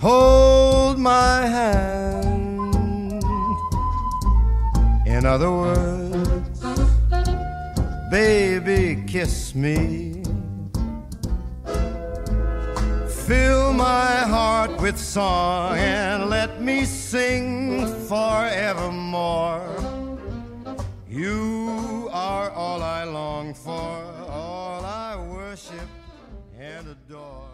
[0.00, 2.74] hold my hand.
[5.06, 6.60] In other words,
[8.10, 10.13] baby, kiss me.
[13.26, 19.64] Fill my heart with song and let me sing forevermore.
[21.08, 23.72] You are all I long for,
[24.28, 25.88] all I worship
[26.58, 27.53] and adore.